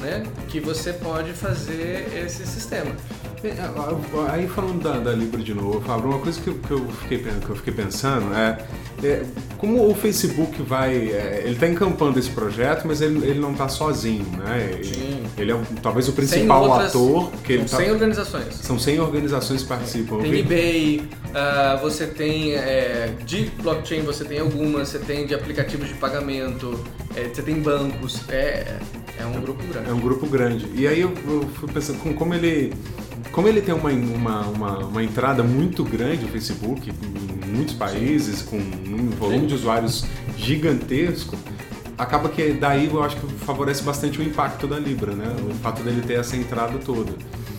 né? 0.00 0.22
Que 0.48 0.60
você 0.60 0.92
pode 0.92 1.32
fazer 1.32 2.06
esse 2.14 2.46
sistema. 2.46 2.94
É, 3.48 4.30
aí 4.30 4.48
falando 4.48 4.82
da, 4.82 4.98
da 4.98 5.12
Libra 5.12 5.42
de 5.42 5.54
novo, 5.54 5.80
Fábio, 5.80 6.10
uma 6.10 6.18
coisa 6.18 6.40
que 6.40 6.48
eu, 6.48 6.54
que 6.54 6.70
eu, 6.70 6.86
fiquei, 7.02 7.18
que 7.18 7.48
eu 7.48 7.56
fiquei 7.56 7.72
pensando 7.72 8.34
é, 8.34 8.58
é 9.02 9.22
como 9.58 9.88
o 9.88 9.94
Facebook 9.94 10.62
vai. 10.62 10.94
É, 10.94 11.42
ele 11.44 11.54
está 11.54 11.66
encampando 11.68 12.18
esse 12.18 12.30
projeto, 12.30 12.86
mas 12.86 13.00
ele, 13.00 13.26
ele 13.26 13.40
não 13.40 13.52
está 13.52 13.68
sozinho, 13.68 14.26
né? 14.38 14.70
Ele, 14.72 15.26
ele 15.38 15.52
é 15.52 15.60
talvez 15.82 16.08
o 16.08 16.12
principal 16.12 16.64
outras, 16.64 16.88
ator. 16.88 17.30
Que 17.44 17.54
ele 17.54 17.68
são 17.68 17.78
tá, 17.78 17.84
100 17.84 17.92
organizações. 17.92 18.54
São 18.54 18.78
100 18.78 19.00
organizações 19.00 19.62
que 19.62 19.68
participam. 19.68 20.18
Tem 20.18 20.40
eBay, 20.40 20.98
uh, 21.00 21.80
você 21.80 22.06
tem 22.06 22.54
é, 22.54 23.14
de 23.24 23.50
blockchain, 23.62 24.02
você 24.02 24.24
tem 24.24 24.40
algumas, 24.40 24.88
você 24.88 24.98
tem 24.98 25.26
de 25.26 25.34
aplicativos 25.34 25.88
de 25.88 25.94
pagamento, 25.94 26.78
é, 27.14 27.28
você 27.28 27.42
tem 27.42 27.60
bancos. 27.60 28.28
É, 28.28 28.76
é 29.18 29.26
um 29.26 29.40
grupo 29.40 29.62
grande. 29.64 29.88
É 29.88 29.92
um 29.92 30.00
grupo 30.00 30.26
grande. 30.26 30.70
E 30.74 30.86
aí 30.86 31.00
eu, 31.00 31.12
eu 31.26 31.48
fui 31.54 31.70
pensando 31.70 31.98
com 31.98 32.12
como 32.14 32.34
ele 32.34 32.72
como 33.32 33.48
ele 33.48 33.60
tem 33.60 33.74
uma, 33.74 33.90
uma, 33.90 34.40
uma, 34.46 34.78
uma, 34.78 35.04
entrada 35.04 35.42
muito 35.42 35.84
grande 35.84 36.22
no 36.22 36.28
Facebook, 36.28 36.90
em 36.90 37.54
muitos 37.54 37.74
países, 37.74 38.40
com 38.40 38.56
um 38.56 39.10
volume 39.10 39.46
de 39.46 39.54
usuários 39.54 40.06
gigantesco, 40.38 41.36
acaba 41.98 42.28
que 42.28 42.52
daí 42.52 42.86
eu 42.86 43.02
acho 43.02 43.16
que 43.16 43.26
favorece 43.44 43.82
bastante 43.82 44.20
o 44.20 44.22
impacto 44.22 44.66
da 44.66 44.78
Libra, 44.78 45.12
né? 45.12 45.34
O 45.50 45.54
fato 45.56 45.82
dele 45.82 46.02
ter 46.02 46.14
essa 46.14 46.36
entrada 46.36 46.78
toda. 46.78 47.12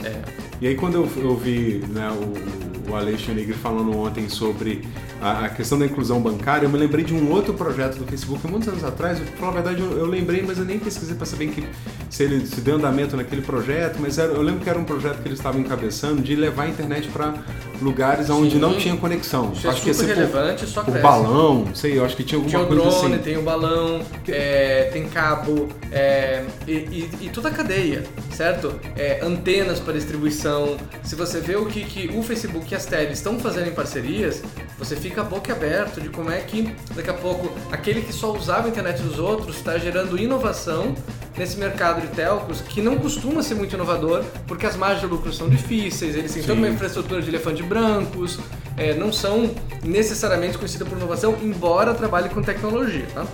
É. 0.04 0.22
E 0.60 0.68
aí 0.68 0.76
quando 0.76 0.96
eu, 0.96 1.10
eu 1.18 1.38
vi 1.38 1.84
né, 1.90 2.10
o, 2.12 2.92
o 2.92 2.96
Aleixo 2.96 3.32
falando 3.62 3.96
ontem 3.96 4.28
sobre 4.30 4.84
a, 5.22 5.46
a, 5.46 5.50
questão 5.50 5.78
da 5.80 5.86
inclusão 5.86 6.22
bancária, 6.22 6.66
eu 6.66 6.70
me 6.70 6.78
lembrei 6.78 7.04
de 7.04 7.14
um 7.14 7.32
outro 7.32 7.54
projeto 7.54 7.98
do 7.98 8.06
Facebook 8.06 8.46
muitos 8.48 8.68
anos 8.70 8.84
atrás. 8.84 9.20
Pra 9.20 9.38
falar 9.38 9.52
a 9.52 9.56
verdade, 9.62 9.82
eu, 9.82 9.98
eu 9.98 10.06
lembrei, 10.06 10.44
mas 10.46 10.58
eu 10.58 10.66
nem 10.66 10.78
pesquisei 10.80 11.16
para 11.16 11.26
saber 11.26 11.48
que, 11.48 11.68
se 12.10 12.24
ele 12.24 12.46
se 12.46 12.62
deu 12.62 12.76
andamento 12.76 13.16
naquele 13.18 13.42
projeto, 13.42 13.98
mas 14.00 14.18
era, 14.18 14.32
eu 14.34 14.42
lembro 14.42 14.62
que 14.62 14.70
era 14.70 14.78
um 14.78 14.84
projeto 14.86 15.22
que 15.22 15.28
eles 15.28 15.40
estavam 15.40 15.60
encabeçando 15.62 16.22
de 16.22 16.36
levar 16.36 16.64
a 16.64 16.68
internet 16.68 17.08
para 17.10 17.34
lugares 17.82 18.30
onde 18.30 18.52
Sim. 18.54 18.60
não 18.60 18.76
tinha 18.78 18.96
conexão. 18.98 19.52
Isso 19.54 19.68
é 19.68 19.70
acho 19.70 19.82
que 19.82 19.88
ia 19.88 19.94
super 19.94 20.08
por, 20.16 20.20
relevante, 20.20 20.66
só 20.66 20.82
por 20.82 20.92
cresce. 20.92 21.04
balão, 21.08 21.66
não 21.66 21.76
sei, 21.76 21.98
eu 21.98 22.06
acho 22.06 22.16
que 22.16 22.24
tinha 22.24 22.38
alguma 22.38 22.50
Tinha 22.50 22.64
o 22.64 22.68
coisa 22.68 23.00
drone, 23.00 23.14
assim. 23.16 23.24
tem 23.24 23.38
o 23.38 23.42
balão, 23.44 24.02
é, 24.28 24.90
tem 24.92 25.08
cabo 25.08 25.70
é, 25.92 26.44
e, 26.68 26.72
e- 26.72 27.10
e 27.22 27.30
toda 27.30 27.50
a 27.50 27.52
cadeia, 27.52 28.04
certo? 28.32 28.74
É, 28.96 29.20
antenas 29.24 29.80
para 29.80 29.94
distribuição. 29.94 30.78
Se 31.04 31.16
você 31.16 31.40
vê 31.40 31.56
o 31.56 31.66
que, 31.66 31.84
que 31.84 32.18
o 32.18 32.24
Facebook 32.24 32.72
e 32.72 32.76
as 32.76 32.86
teles 32.86 33.18
estão 33.20 33.40
fazendo 33.40 33.68
em 33.68 33.74
parcerias, 33.74 34.42
você 34.78 34.96
fica 34.96 35.07
a 35.16 35.24
boca 35.24 35.52
aberto 35.54 36.02
de 36.02 36.10
como 36.10 36.32
é 36.32 36.40
que 36.40 36.74
daqui 36.96 37.10
a 37.10 37.14
pouco 37.14 37.52
aquele 37.72 38.02
que 38.02 38.14
só 38.14 38.32
usava 38.32 38.68
a 38.68 38.70
internet 38.70 39.02
dos 39.02 39.20
outros 39.20 39.58
está 39.58 39.78
gerando 39.78 40.18
inovação 40.18 40.96
nesse 41.38 41.58
mercado 41.58 42.02
de 42.02 42.08
telcos 42.08 42.62
que 42.62 42.82
não 42.82 42.98
costuma 42.98 43.42
ser 43.44 43.56
muito 43.56 43.74
inovador 43.74 44.24
porque 44.48 44.66
as 44.66 44.76
margens 44.76 45.02
de 45.02 45.08
lucro 45.08 45.32
são 45.32 45.50
difíceis, 45.50 46.16
eles 46.16 46.34
têm 46.34 46.42
toda 46.42 46.54
uma 46.54 46.68
Sim. 46.68 46.74
infraestrutura 46.74 47.22
de 47.22 47.30
elefante 47.30 47.64
brancos, 47.64 48.40
é, 48.76 48.94
não 48.94 49.12
são 49.12 49.54
necessariamente 49.84 50.58
conhecidas 50.58 50.88
por 50.88 50.98
inovação, 50.98 51.38
embora 51.42 51.94
trabalhe 51.94 52.30
com 52.30 52.42
tecnologia, 52.42 53.06
tá? 53.14 53.26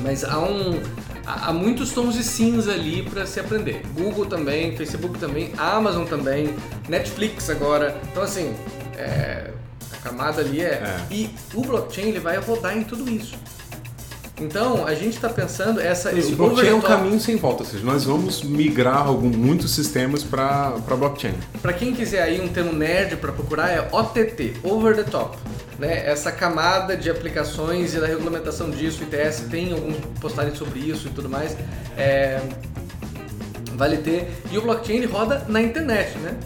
Mas 0.00 0.24
há 0.24 0.38
um 0.38 0.80
há 1.26 1.52
muitos 1.52 1.92
tons 1.92 2.14
de 2.14 2.22
cinza 2.22 2.72
ali 2.72 3.02
para 3.02 3.26
se 3.26 3.40
aprender. 3.40 3.82
Google 3.94 4.26
também, 4.26 4.76
Facebook 4.76 5.18
também, 5.18 5.52
Amazon 5.56 6.04
também, 6.04 6.54
Netflix 6.88 7.48
agora. 7.48 7.98
Então 8.10 8.22
assim, 8.22 8.54
é, 8.96 9.50
camada 10.04 10.42
ali 10.42 10.60
é, 10.60 10.74
É. 10.74 11.00
e 11.10 11.30
o 11.54 11.62
blockchain 11.62 12.08
ele 12.08 12.20
vai 12.20 12.36
rodar 12.36 12.76
em 12.76 12.84
tudo 12.84 13.10
isso. 13.10 13.34
Então 14.40 14.84
a 14.86 14.94
gente 14.94 15.14
está 15.14 15.28
pensando 15.28 15.80
essa 15.80 16.12
esse 16.12 16.32
O 16.32 16.36
blockchain 16.36 16.68
é 16.68 16.74
um 16.74 16.80
caminho 16.80 17.20
sem 17.20 17.36
volta, 17.36 17.62
ou 17.62 17.68
seja, 17.68 17.84
nós 17.84 18.04
vamos 18.04 18.42
migrar 18.42 19.06
algum, 19.06 19.28
muitos 19.28 19.70
sistemas 19.72 20.22
para 20.22 20.72
blockchain. 20.86 21.34
Para 21.62 21.72
quem 21.72 21.94
quiser 21.94 22.22
aí 22.22 22.40
um 22.40 22.48
termo 22.48 22.72
nerd 22.72 23.16
para 23.16 23.32
procurar 23.32 23.70
é 23.70 23.88
OTT, 23.92 24.54
Over 24.62 24.96
the 24.96 25.04
Top. 25.04 25.38
Né? 25.78 26.08
Essa 26.08 26.30
camada 26.30 26.96
de 26.96 27.10
aplicações 27.10 27.94
e 27.94 28.00
da 28.00 28.06
regulamentação 28.06 28.70
disso, 28.70 29.02
o 29.02 29.04
ITS 29.04 29.44
tem 29.50 29.72
alguns 29.72 29.96
postagens 30.20 30.58
sobre 30.58 30.80
isso 30.80 31.08
e 31.08 31.10
tudo 31.10 31.28
mais. 31.28 31.56
É, 31.96 32.40
Vale 33.76 33.98
ter. 33.98 34.30
E 34.52 34.58
o 34.58 34.62
blockchain 34.62 34.96
ele 34.98 35.06
roda 35.06 35.44
na 35.48 35.60
internet, 35.60 36.16
né? 36.18 36.36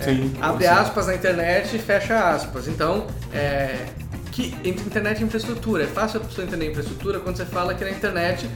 É, 0.00 0.04
Sim, 0.04 0.34
abre 0.40 0.64
sim. 0.64 0.70
aspas 0.70 1.06
na 1.06 1.14
internet 1.14 1.74
e 1.76 1.78
fecha 1.78 2.30
aspas. 2.30 2.68
Então, 2.68 3.06
é, 3.32 3.86
que 4.32 4.54
entre 4.64 4.84
internet 4.84 5.20
e 5.20 5.24
infraestrutura. 5.24 5.84
É 5.84 5.86
fácil 5.86 6.20
a 6.20 6.24
pessoa 6.24 6.46
entender 6.46 6.70
infraestrutura 6.70 7.20
quando 7.20 7.36
você 7.36 7.46
fala 7.46 7.74
que 7.74 7.82
na 7.84 7.90
internet 7.90 8.48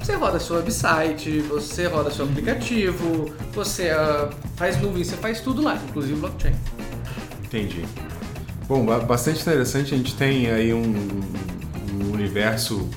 você 0.00 0.14
roda 0.14 0.40
seu 0.40 0.56
website, 0.56 1.40
você 1.40 1.86
roda 1.86 2.10
seu 2.10 2.24
aplicativo, 2.24 3.30
você 3.52 3.90
ah, 3.90 4.30
faz 4.56 4.80
nuvem, 4.80 5.04
você 5.04 5.16
faz 5.16 5.40
tudo 5.40 5.60
lá, 5.62 5.78
inclusive 5.88 6.18
blockchain. 6.18 6.54
Entendi. 7.44 7.84
Bom, 8.66 8.84
ba- 8.86 9.00
bastante 9.00 9.40
interessante. 9.42 9.94
A 9.94 9.96
gente 9.98 10.14
tem 10.14 10.50
aí 10.50 10.72
um, 10.72 10.80
um 11.92 12.12
universo 12.12 12.88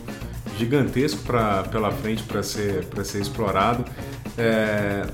gigantesco 0.57 1.21
pra, 1.23 1.63
pela 1.63 1.91
frente 1.91 2.23
para 2.23 2.41
ser, 2.43 2.85
pra 2.85 3.03
ser 3.03 3.19
explorado. 3.21 3.83
É, 4.37 5.05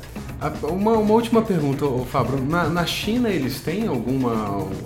uma, 0.63 0.91
uma 0.93 1.13
última 1.13 1.41
pergunta, 1.41 1.85
Fábio. 2.11 2.39
Na, 2.43 2.69
na 2.69 2.85
China 2.85 3.29
eles 3.29 3.59
têm 3.61 3.87
alguma, 3.87 4.33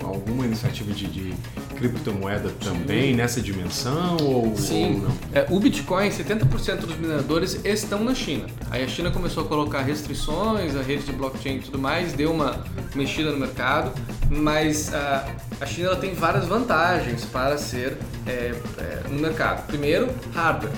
alguma 0.02 0.46
iniciativa 0.46 0.92
de, 0.92 1.06
de 1.06 1.34
criptomoeda 1.76 2.50
também 2.60 3.14
nessa 3.14 3.40
dimensão 3.40 4.16
ou, 4.20 4.50
ou 4.50 4.56
Sim, 4.56 5.00
não? 5.00 5.12
é, 5.34 5.46
o 5.50 5.58
Bitcoin, 5.58 6.08
70% 6.08 6.76
dos 6.76 6.96
mineradores 6.96 7.60
estão 7.64 8.02
na 8.02 8.14
China. 8.14 8.46
Aí 8.70 8.84
a 8.84 8.88
China 8.88 9.10
começou 9.10 9.44
a 9.44 9.46
colocar 9.46 9.82
restrições, 9.82 10.76
a 10.76 10.82
rede 10.82 11.04
de 11.04 11.12
blockchain 11.12 11.56
e 11.56 11.60
tudo 11.60 11.78
mais, 11.78 12.12
deu 12.12 12.32
uma 12.32 12.64
mexida 12.94 13.30
no 13.32 13.38
mercado, 13.38 13.92
mas 14.30 14.94
ah, 14.94 15.26
a 15.60 15.66
China 15.66 15.96
tem 15.96 16.14
várias 16.14 16.46
vantagens 16.46 17.24
para 17.24 17.58
ser 17.58 17.98
é, 18.26 18.54
é, 18.78 19.08
no 19.08 19.18
mercado. 19.18 19.66
Primeiro, 19.66 20.08
hardware. 20.32 20.72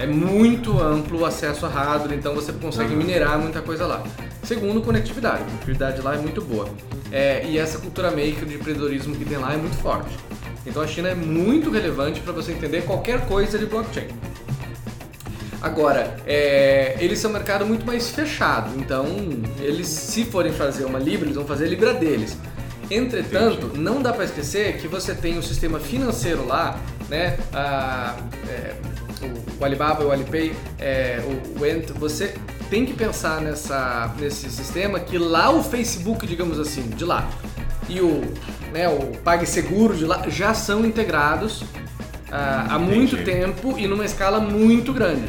É 0.00 0.06
muito 0.06 0.80
amplo 0.80 1.20
o 1.20 1.24
acesso 1.26 1.66
a 1.66 1.68
hardware, 1.68 2.14
então 2.16 2.34
você 2.34 2.52
consegue 2.52 2.92
Uhum. 2.92 2.96
minerar 2.98 3.38
muita 3.38 3.60
coisa 3.60 3.86
lá. 3.86 4.02
Segundo, 4.42 4.80
conectividade. 4.80 5.42
A 5.42 5.44
conectividade 5.44 6.00
lá 6.00 6.14
é 6.14 6.18
muito 6.18 6.40
boa. 6.40 6.68
É, 7.12 7.44
e 7.46 7.58
essa 7.58 7.78
cultura 7.78 8.10
maker 8.10 8.46
de 8.46 8.54
empreendedorismo 8.54 9.14
que 9.14 9.26
tem 9.26 9.36
lá 9.36 9.52
é 9.52 9.56
muito 9.58 9.76
forte. 9.76 10.16
Então 10.66 10.82
a 10.82 10.86
China 10.86 11.08
é 11.10 11.14
muito 11.14 11.70
relevante 11.70 12.20
para 12.20 12.32
você 12.32 12.52
entender 12.52 12.82
qualquer 12.86 13.26
coisa 13.26 13.58
de 13.58 13.66
blockchain. 13.66 14.08
Agora, 15.60 16.16
é, 16.26 16.96
eles 16.98 17.18
são 17.18 17.30
um 17.30 17.34
mercado 17.34 17.66
muito 17.66 17.84
mais 17.84 18.08
fechado, 18.08 18.70
então 18.78 19.04
eles, 19.60 19.86
se 19.88 20.24
forem 20.24 20.52
fazer 20.52 20.86
uma 20.86 20.98
Libra, 20.98 21.26
eles 21.26 21.36
vão 21.36 21.44
fazer 21.44 21.66
a 21.66 21.68
Libra 21.68 21.92
deles. 21.92 22.38
Entretanto, 22.90 23.70
não 23.76 24.00
dá 24.00 24.12
para 24.12 24.24
esquecer 24.24 24.78
que 24.78 24.88
você 24.88 25.14
tem 25.14 25.36
o 25.38 25.42
sistema 25.42 25.78
financeiro 25.78 26.46
lá, 26.46 26.80
né? 27.10 27.36
a- 27.52 28.16
é, 28.48 28.72
o, 29.22 29.60
o 29.60 29.64
Alibaba, 29.64 30.04
o 30.04 30.10
Alipay, 30.10 30.54
é, 30.78 31.22
o, 31.24 31.60
o 31.60 31.66
Ent, 31.66 31.90
você 31.90 32.34
tem 32.68 32.86
que 32.86 32.92
pensar 32.92 33.40
nessa, 33.40 34.14
nesse 34.18 34.50
sistema 34.50 35.00
que 35.00 35.18
lá 35.18 35.50
o 35.50 35.62
Facebook, 35.62 36.26
digamos 36.26 36.58
assim, 36.58 36.82
de 36.90 37.04
lá, 37.04 37.28
e 37.88 38.00
o, 38.00 38.22
né, 38.72 38.88
o 38.88 39.16
PagSeguro 39.18 39.96
de 39.96 40.04
lá 40.04 40.22
já 40.28 40.54
são 40.54 40.84
integrados 40.84 41.64
ah, 42.30 42.68
há 42.70 42.78
muito 42.78 43.16
tempo 43.24 43.76
e 43.76 43.88
numa 43.88 44.04
escala 44.04 44.38
muito 44.40 44.92
grande. 44.92 45.28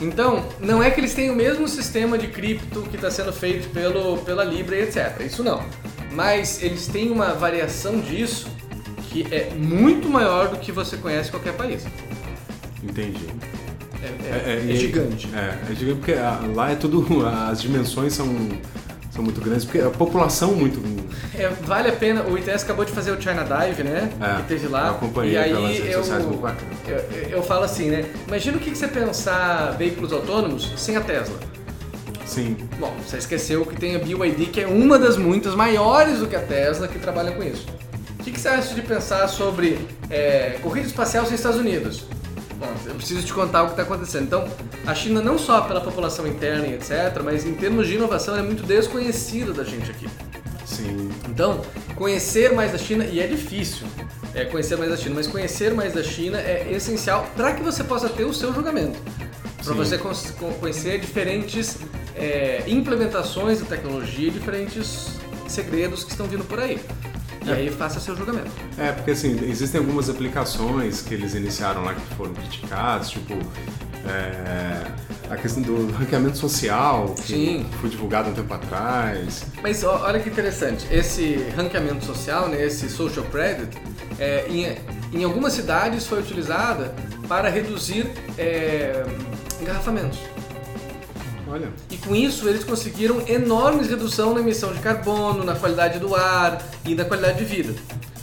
Então, 0.00 0.44
não 0.58 0.82
é 0.82 0.90
que 0.90 0.98
eles 0.98 1.14
têm 1.14 1.30
o 1.30 1.36
mesmo 1.36 1.68
sistema 1.68 2.16
de 2.18 2.26
cripto 2.26 2.82
que 2.82 2.96
está 2.96 3.10
sendo 3.10 3.32
feito 3.32 3.68
pelo, 3.68 4.18
pela 4.18 4.42
Libra 4.42 4.76
e 4.76 4.82
etc. 4.82 5.20
Isso 5.20 5.44
não. 5.44 5.62
Mas 6.10 6.62
eles 6.62 6.86
têm 6.86 7.10
uma 7.10 7.34
variação 7.34 8.00
disso 8.00 8.48
que 9.10 9.26
é 9.32 9.50
muito 9.54 10.08
maior 10.08 10.48
do 10.48 10.56
que 10.56 10.72
você 10.72 10.96
conhece 10.96 11.28
em 11.28 11.32
qualquer 11.32 11.52
país. 11.52 11.84
Entendi. 12.82 13.26
É, 14.02 14.52
é- 14.52 14.64
e- 14.64 14.72
é 14.72 14.76
gigante. 14.76 15.28
É, 15.34 15.72
é 15.72 15.74
gigante 15.74 15.98
porque 15.98 16.14
lá 16.54 16.70
é 16.70 16.74
tudo. 16.74 17.26
As 17.26 17.60
dimensões 17.60 18.14
são, 18.14 18.26
são 19.12 19.22
muito 19.22 19.40
grandes, 19.40 19.64
porque 19.64 19.78
a 19.80 19.90
população 19.90 20.54
muito. 20.54 20.80
É, 21.34 21.48
vale 21.64 21.88
a 21.88 21.92
pena. 21.92 22.22
O 22.22 22.38
ITS 22.38 22.62
acabou 22.64 22.84
de 22.84 22.92
fazer 22.92 23.10
o 23.12 23.20
China 23.20 23.44
Dive, 23.44 23.82
né? 23.82 24.10
É, 24.20 24.36
que 24.42 24.48
teve 24.48 24.68
lá. 24.68 24.86
eu 24.88 24.90
acompanhei 24.92 25.34
e 25.34 25.38
aí 25.38 25.50
eu, 25.92 26.02
sociais, 26.02 26.24
eu, 26.24 26.96
eu- 26.96 27.28
eu 27.30 27.42
falo 27.42 27.64
assim, 27.64 27.90
né? 27.90 28.06
Imagina 28.26 28.56
o 28.56 28.60
que 28.60 28.70
que 28.70 28.78
você 28.78 28.88
pensar 28.88 29.72
veículos 29.76 30.12
autônomos 30.12 30.72
sem 30.76 30.96
a 30.96 31.00
Tesla. 31.00 31.36
Sim. 32.24 32.56
Bom, 32.78 32.94
você 33.04 33.16
esqueceu 33.18 33.66
que 33.66 33.74
tem 33.76 33.96
a 33.96 33.98
BYD, 33.98 34.46
que 34.46 34.60
é 34.60 34.66
uma 34.66 34.98
das 34.98 35.16
muitas 35.16 35.54
maiores 35.54 36.20
do 36.20 36.26
que 36.28 36.36
a 36.36 36.40
Tesla 36.40 36.86
que 36.86 36.98
trabalha 36.98 37.32
com 37.32 37.42
isso. 37.42 37.66
O 38.18 38.22
que, 38.22 38.30
que 38.30 38.38
você 38.40 38.48
acha 38.48 38.72
de 38.74 38.82
pensar 38.82 39.26
sobre 39.28 39.78
é, 40.08 40.58
corrida 40.62 40.86
espacial 40.86 41.26
sem 41.26 41.34
Estados 41.34 41.58
Unidos? 41.58 42.04
Bom, 42.60 42.70
eu 42.84 42.94
preciso 42.94 43.26
te 43.26 43.32
contar 43.32 43.62
o 43.62 43.66
que 43.68 43.72
está 43.72 43.84
acontecendo. 43.84 44.24
Então, 44.24 44.48
a 44.86 44.94
China 44.94 45.22
não 45.22 45.38
só 45.38 45.62
pela 45.62 45.80
população 45.80 46.26
interna 46.26 46.66
e 46.66 46.74
etc., 46.74 47.22
mas 47.24 47.46
em 47.46 47.54
termos 47.54 47.86
de 47.86 47.94
inovação 47.94 48.36
é 48.36 48.42
muito 48.42 48.62
desconhecida 48.64 49.50
da 49.54 49.64
gente 49.64 49.90
aqui. 49.90 50.06
Sim. 50.66 51.10
Então, 51.26 51.62
conhecer 51.96 52.52
mais 52.52 52.70
da 52.70 52.76
China, 52.76 53.06
e 53.06 53.18
é 53.18 53.26
difícil 53.26 53.86
é, 54.34 54.44
conhecer 54.44 54.76
mais 54.76 54.90
da 54.90 54.96
China, 54.98 55.14
mas 55.14 55.26
conhecer 55.26 55.72
mais 55.72 55.94
da 55.94 56.02
China 56.02 56.38
é 56.38 56.70
essencial 56.70 57.26
para 57.34 57.54
que 57.54 57.62
você 57.62 57.82
possa 57.82 58.10
ter 58.10 58.24
o 58.24 58.34
seu 58.34 58.52
julgamento. 58.52 58.98
Para 59.64 59.74
você 59.74 59.98
conhecer 60.60 61.00
diferentes 61.00 61.78
é, 62.14 62.62
implementações 62.66 63.60
da 63.60 63.66
tecnologia, 63.66 64.30
diferentes 64.30 65.18
segredos 65.48 66.04
que 66.04 66.10
estão 66.10 66.26
vindo 66.26 66.44
por 66.44 66.60
aí. 66.60 66.78
E 67.44 67.50
aí 67.50 67.70
faça 67.70 67.98
seu 68.00 68.16
julgamento. 68.16 68.50
É, 68.76 68.92
porque 68.92 69.12
assim, 69.12 69.38
existem 69.48 69.80
algumas 69.80 70.10
aplicações 70.10 71.00
que 71.00 71.14
eles 71.14 71.34
iniciaram 71.34 71.84
lá 71.84 71.94
que 71.94 72.14
foram 72.14 72.34
criticadas, 72.34 73.10
tipo 73.10 73.34
é, 74.06 74.86
a 75.30 75.36
questão 75.36 75.62
do 75.62 75.90
ranqueamento 75.92 76.36
social, 76.36 77.14
que 77.14 77.34
Sim. 77.34 77.66
foi 77.80 77.90
divulgado 77.90 78.30
um 78.30 78.34
tempo 78.34 78.52
atrás. 78.52 79.44
Mas 79.62 79.84
olha 79.84 80.18
que 80.20 80.28
interessante, 80.28 80.86
esse 80.90 81.36
ranqueamento 81.56 82.04
social, 82.04 82.48
né, 82.48 82.62
esse 82.64 82.88
social 82.88 83.24
credit, 83.26 83.76
é, 84.18 84.46
em, 84.48 84.76
em 85.18 85.24
algumas 85.24 85.52
cidades 85.52 86.06
foi 86.06 86.20
utilizada 86.20 86.94
para 87.28 87.48
reduzir 87.48 88.10
é, 88.36 89.04
engarrafamentos. 89.60 90.18
Olha, 91.50 91.68
E 91.90 91.96
com 91.96 92.14
isso 92.14 92.48
eles 92.48 92.62
conseguiram 92.62 93.22
enormes 93.26 93.88
redução 93.88 94.32
na 94.32 94.40
emissão 94.40 94.72
de 94.72 94.78
carbono, 94.78 95.42
na 95.42 95.54
qualidade 95.54 95.98
do 95.98 96.14
ar 96.14 96.62
e 96.86 96.94
na 96.94 97.04
qualidade 97.04 97.38
de 97.38 97.44
vida. 97.44 97.74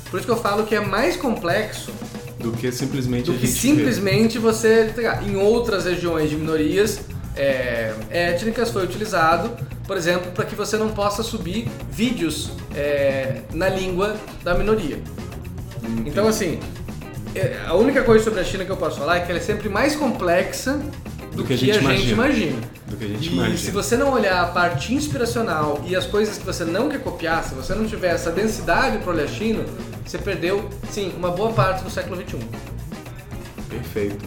Por 0.10 0.18
isso 0.18 0.26
que 0.26 0.32
eu 0.32 0.38
falo 0.38 0.66
que 0.66 0.74
é 0.74 0.80
mais 0.80 1.18
complexo 1.18 1.92
do 2.40 2.52
que 2.54 2.72
simplesmente 2.72 3.30
do 3.30 3.38
que 3.38 3.48
simplesmente 3.48 4.38
você. 4.38 4.94
Em 5.28 5.36
outras 5.36 5.84
regiões 5.84 6.30
de 6.30 6.38
minorias 6.38 7.02
é, 7.36 7.94
étnicas 8.10 8.72
foi 8.72 8.86
utilizado, 8.86 9.52
por 9.86 9.98
exemplo, 9.98 10.32
para 10.32 10.46
que 10.46 10.56
você 10.56 10.78
não 10.78 10.90
possa 10.90 11.22
subir 11.22 11.70
vídeos 11.92 12.52
é, 12.74 13.42
na 13.54 13.68
língua 13.68 14.16
da 14.44 14.54
minoria. 14.54 15.00
Então 16.06 16.28
assim, 16.28 16.60
é, 17.36 17.60
a 17.68 17.74
única 17.74 18.04
coisa 18.04 18.24
sobre 18.24 18.40
a 18.40 18.44
China 18.46 18.64
que 18.64 18.72
eu 18.72 18.78
posso 18.78 19.00
falar 19.00 19.18
é 19.18 19.20
que 19.20 19.32
ela 19.32 19.40
é 19.40 19.44
sempre 19.44 19.68
mais 19.68 19.96
complexa 19.98 20.80
do, 21.38 21.44
do 21.44 21.48
que, 21.48 21.56
que, 21.56 21.72
a 21.72 21.74
gente, 21.76 21.88
a 21.88 21.96
gente 21.96 22.12
imagina. 22.12 22.62
Do 22.88 22.98
que 22.98 23.06
a 23.06 23.08
gente 23.08 23.30
e 23.30 23.34
imagina. 23.34 23.58
se 23.58 23.72
você 23.72 23.96
não 23.96 24.12
olhar 24.12 24.44
a 24.44 24.48
parte 24.48 24.94
inspiracional 24.94 25.84
e 25.86 25.96
as 25.96 26.06
coisas 26.06 26.38
que 26.38 26.46
você 26.46 26.66
não 26.66 26.90
quer 26.90 27.00
copiar, 27.00 27.44
se 27.44 27.54
você 27.54 27.76
não 27.76 27.86
tiver 27.86 28.14
essa 28.14 28.32
densidade 28.32 28.98
pro 28.98 29.12
olhachino, 29.12 29.64
você 30.06 30.18
perdeu, 30.18 30.68
sim, 30.90 31.14
uma 31.16 31.30
boa 31.30 31.54
parte 31.54 31.84
do 31.84 31.90
século 31.90 32.16
XXI. 32.16 32.40
Perfeito. 33.70 34.26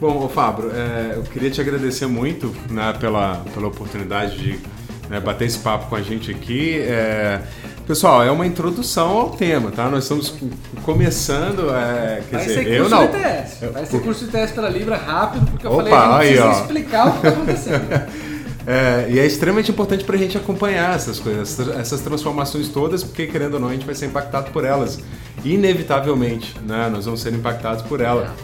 Bom, 0.00 0.28
Fábio, 0.28 0.70
é, 0.74 1.16
eu 1.16 1.22
queria 1.22 1.50
te 1.50 1.60
agradecer 1.60 2.06
muito 2.06 2.54
né, 2.68 2.92
pela, 3.00 3.42
pela 3.54 3.68
oportunidade 3.68 4.36
de 4.36 4.60
né, 5.08 5.20
bater 5.20 5.46
esse 5.46 5.58
papo 5.58 5.86
com 5.86 5.96
a 5.96 6.02
gente 6.02 6.30
aqui. 6.30 6.78
É, 6.80 7.40
pessoal, 7.86 8.22
é 8.22 8.30
uma 8.30 8.46
introdução 8.46 9.10
ao 9.10 9.30
tema, 9.30 9.70
tá? 9.70 9.88
Nós 9.88 10.04
estamos 10.04 10.34
começando, 10.82 11.70
é, 11.70 12.22
quer 12.28 12.36
Vai 12.36 12.46
dizer, 12.46 12.64
ser 12.64 12.72
eu 12.72 12.80
curso 12.82 12.96
não. 12.96 13.06
de 13.06 13.12
teste. 13.12 13.66
Vai 13.66 13.86
ser 13.86 14.00
curso 14.00 14.24
de 14.24 14.30
teste 14.30 14.54
pela 14.54 14.68
Libra 14.68 14.96
rápido, 14.96 15.46
porque 15.50 15.66
eu 15.66 15.72
Opa, 15.72 15.88
falei, 15.88 16.28
gente 16.28 16.38
aí, 16.38 16.44
precisa 16.44 16.62
explicar 16.62 17.08
o 17.08 17.12
que 17.12 17.16
está 17.16 17.28
acontecendo. 17.28 18.34
É, 18.66 19.08
e 19.10 19.18
é 19.18 19.26
extremamente 19.26 19.70
importante 19.70 20.04
para 20.04 20.16
a 20.16 20.18
gente 20.18 20.38
acompanhar 20.38 20.96
essas 20.96 21.20
coisas, 21.20 21.68
essas 21.76 22.00
transformações 22.00 22.66
todas, 22.68 23.04
porque 23.04 23.26
querendo 23.26 23.54
ou 23.54 23.60
não 23.60 23.68
a 23.68 23.72
gente 23.72 23.84
vai 23.84 23.94
ser 23.94 24.06
impactado 24.06 24.52
por 24.52 24.64
elas, 24.64 25.00
inevitavelmente, 25.44 26.58
né? 26.66 26.88
Nós 26.90 27.04
vamos 27.04 27.20
ser 27.20 27.34
impactados 27.34 27.82
por 27.82 28.00
ela. 28.00 28.34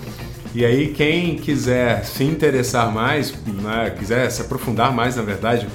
E 0.54 0.64
aí 0.64 0.88
quem 0.88 1.36
quiser 1.36 2.04
se 2.04 2.24
interessar 2.24 2.92
mais, 2.92 3.32
né? 3.46 3.94
quiser 3.98 4.28
se 4.30 4.42
aprofundar 4.42 4.92
mais, 4.92 5.16
na 5.16 5.22
verdade, 5.22 5.66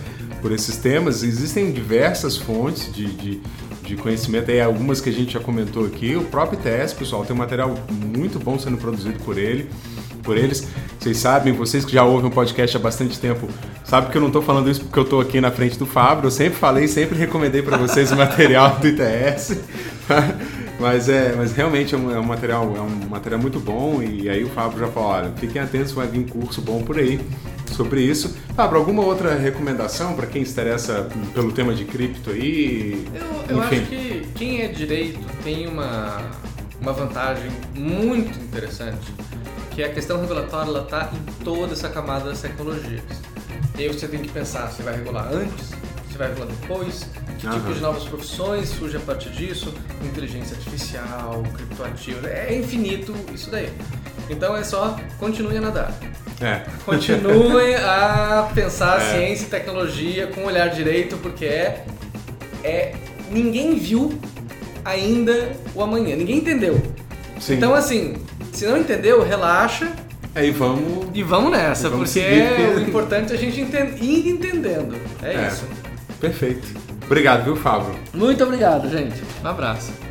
por 0.45 0.51
esses 0.51 0.77
temas, 0.77 1.23
existem 1.23 1.71
diversas 1.71 2.37
fontes 2.37 2.93
de, 2.93 3.07
de, 3.15 3.41
de 3.81 3.95
conhecimento, 3.95 4.51
aí 4.51 4.61
algumas 4.61 5.01
que 5.01 5.09
a 5.09 5.11
gente 5.11 5.33
já 5.33 5.39
comentou 5.39 5.87
aqui. 5.87 6.15
O 6.15 6.23
próprio 6.25 6.59
ITS, 6.59 6.93
pessoal, 6.93 7.25
tem 7.25 7.35
um 7.35 7.39
material 7.39 7.73
muito 7.89 8.37
bom 8.37 8.59
sendo 8.59 8.77
produzido 8.77 9.17
por 9.23 9.39
ele 9.39 9.67
por 10.21 10.37
eles. 10.37 10.67
Vocês 10.99 11.17
sabem, 11.17 11.51
vocês 11.51 11.83
que 11.83 11.93
já 11.93 12.03
ouvem 12.03 12.29
o 12.29 12.31
podcast 12.31 12.77
há 12.77 12.79
bastante 12.79 13.19
tempo, 13.19 13.49
sabem 13.83 14.11
que 14.11 14.17
eu 14.17 14.21
não 14.21 14.27
estou 14.27 14.43
falando 14.43 14.69
isso 14.69 14.81
porque 14.81 14.99
eu 14.99 15.03
estou 15.03 15.19
aqui 15.19 15.41
na 15.41 15.49
frente 15.49 15.79
do 15.79 15.85
Fábio. 15.87 16.27
Eu 16.27 16.31
sempre 16.31 16.59
falei, 16.59 16.87
sempre 16.87 17.17
recomendei 17.17 17.63
para 17.63 17.77
vocês 17.77 18.11
o 18.11 18.15
material 18.15 18.77
do 18.77 18.87
ITS. 18.87 19.57
Mas 20.79 21.09
é, 21.09 21.33
mas 21.33 21.53
realmente 21.53 21.95
é 21.95 21.97
um, 21.97 22.11
é 22.11 22.19
um, 22.19 22.23
material, 22.23 22.75
é 22.75 22.81
um 22.81 23.09
material 23.09 23.39
muito 23.39 23.61
bom 23.61 24.03
e 24.03 24.27
aí 24.27 24.43
o 24.43 24.49
Fábio 24.49 24.77
já 24.77 24.87
falou, 24.87 25.09
olha, 25.09 25.31
fiquem 25.37 25.61
atentos, 25.61 25.93
vai 25.93 26.05
vir 26.05 26.29
curso 26.29 26.59
bom 26.61 26.83
por 26.83 26.99
aí 26.99 27.17
sobre 27.73 28.01
isso. 28.01 28.35
Fábio, 28.55 28.77
alguma 28.77 29.03
outra 29.03 29.35
recomendação 29.35 30.15
para 30.15 30.27
quem 30.27 30.43
se 30.45 30.51
interessa 30.51 31.09
pelo 31.33 31.51
tema 31.51 31.73
de 31.73 31.85
cripto 31.85 32.31
aí? 32.31 33.05
Eu, 33.13 33.55
eu 33.55 33.61
acho 33.61 33.81
que 33.81 34.27
quem 34.35 34.61
é 34.61 34.67
direito 34.67 35.19
tem 35.43 35.67
uma, 35.67 36.31
uma 36.81 36.93
vantagem 36.93 37.51
muito 37.75 38.37
interessante 38.39 39.13
que 39.75 39.83
a 39.83 39.89
questão 39.89 40.21
regulatória 40.21 40.69
ela 40.69 40.83
está 40.83 41.11
em 41.13 41.43
toda 41.43 41.73
essa 41.73 41.89
camada 41.89 42.29
das 42.29 42.41
tecnologias. 42.41 43.03
E 43.77 43.83
aí 43.83 43.87
você 43.89 44.07
tem 44.07 44.21
que 44.21 44.29
pensar 44.29 44.71
se 44.71 44.81
vai 44.81 44.95
regular 44.95 45.27
antes, 45.33 45.71
se 46.09 46.17
vai 46.17 46.29
regular 46.29 46.47
depois, 46.47 47.09
que 47.37 47.49
tipo 47.49 47.73
de 47.73 47.81
novas 47.81 48.05
profissões 48.05 48.69
surge 48.69 48.95
a 48.95 49.01
partir 49.01 49.31
disso, 49.31 49.73
inteligência 50.01 50.55
artificial, 50.55 51.43
criptoativo, 51.53 52.25
é 52.25 52.57
infinito 52.57 53.13
isso 53.33 53.51
daí. 53.51 53.69
Então 54.29 54.55
é 54.55 54.63
só 54.63 54.95
continue 55.19 55.57
a 55.57 55.61
nadar. 55.61 55.93
É. 56.41 56.61
Continue 56.85 57.75
a 57.79 58.49
pensar 58.53 59.01
é. 59.01 59.11
ciência 59.11 59.45
e 59.45 59.49
tecnologia 59.49 60.27
com 60.27 60.41
o 60.41 60.45
olhar 60.45 60.69
direito, 60.69 61.17
porque 61.17 61.45
é, 61.45 61.85
é 62.63 62.93
ninguém 63.31 63.75
viu 63.75 64.17
ainda 64.83 65.51
o 65.73 65.81
amanhã, 65.81 66.15
ninguém 66.15 66.37
entendeu. 66.37 66.81
Sim. 67.39 67.55
Então 67.55 67.73
assim, 67.73 68.17
se 68.51 68.65
não 68.65 68.77
entendeu, 68.77 69.23
relaxa. 69.23 69.91
Aí 70.33 70.51
vamos. 70.51 71.07
E 71.13 71.23
vamos 71.23 71.51
nessa, 71.51 71.89
vamos 71.89 72.11
porque 72.11 72.27
é 72.27 72.73
o 72.75 72.79
importante 72.81 73.31
é 73.31 73.35
a 73.35 73.39
gente 73.39 73.59
ir 73.59 74.29
entendendo. 74.29 74.95
É, 75.23 75.33
é, 75.33 75.47
isso. 75.47 75.65
Perfeito. 76.19 76.67
Obrigado, 77.05 77.43
viu, 77.43 77.55
Fábio? 77.55 77.95
Muito 78.13 78.43
obrigado, 78.43 78.89
gente. 78.89 79.21
Um 79.43 79.47
abraço. 79.47 80.04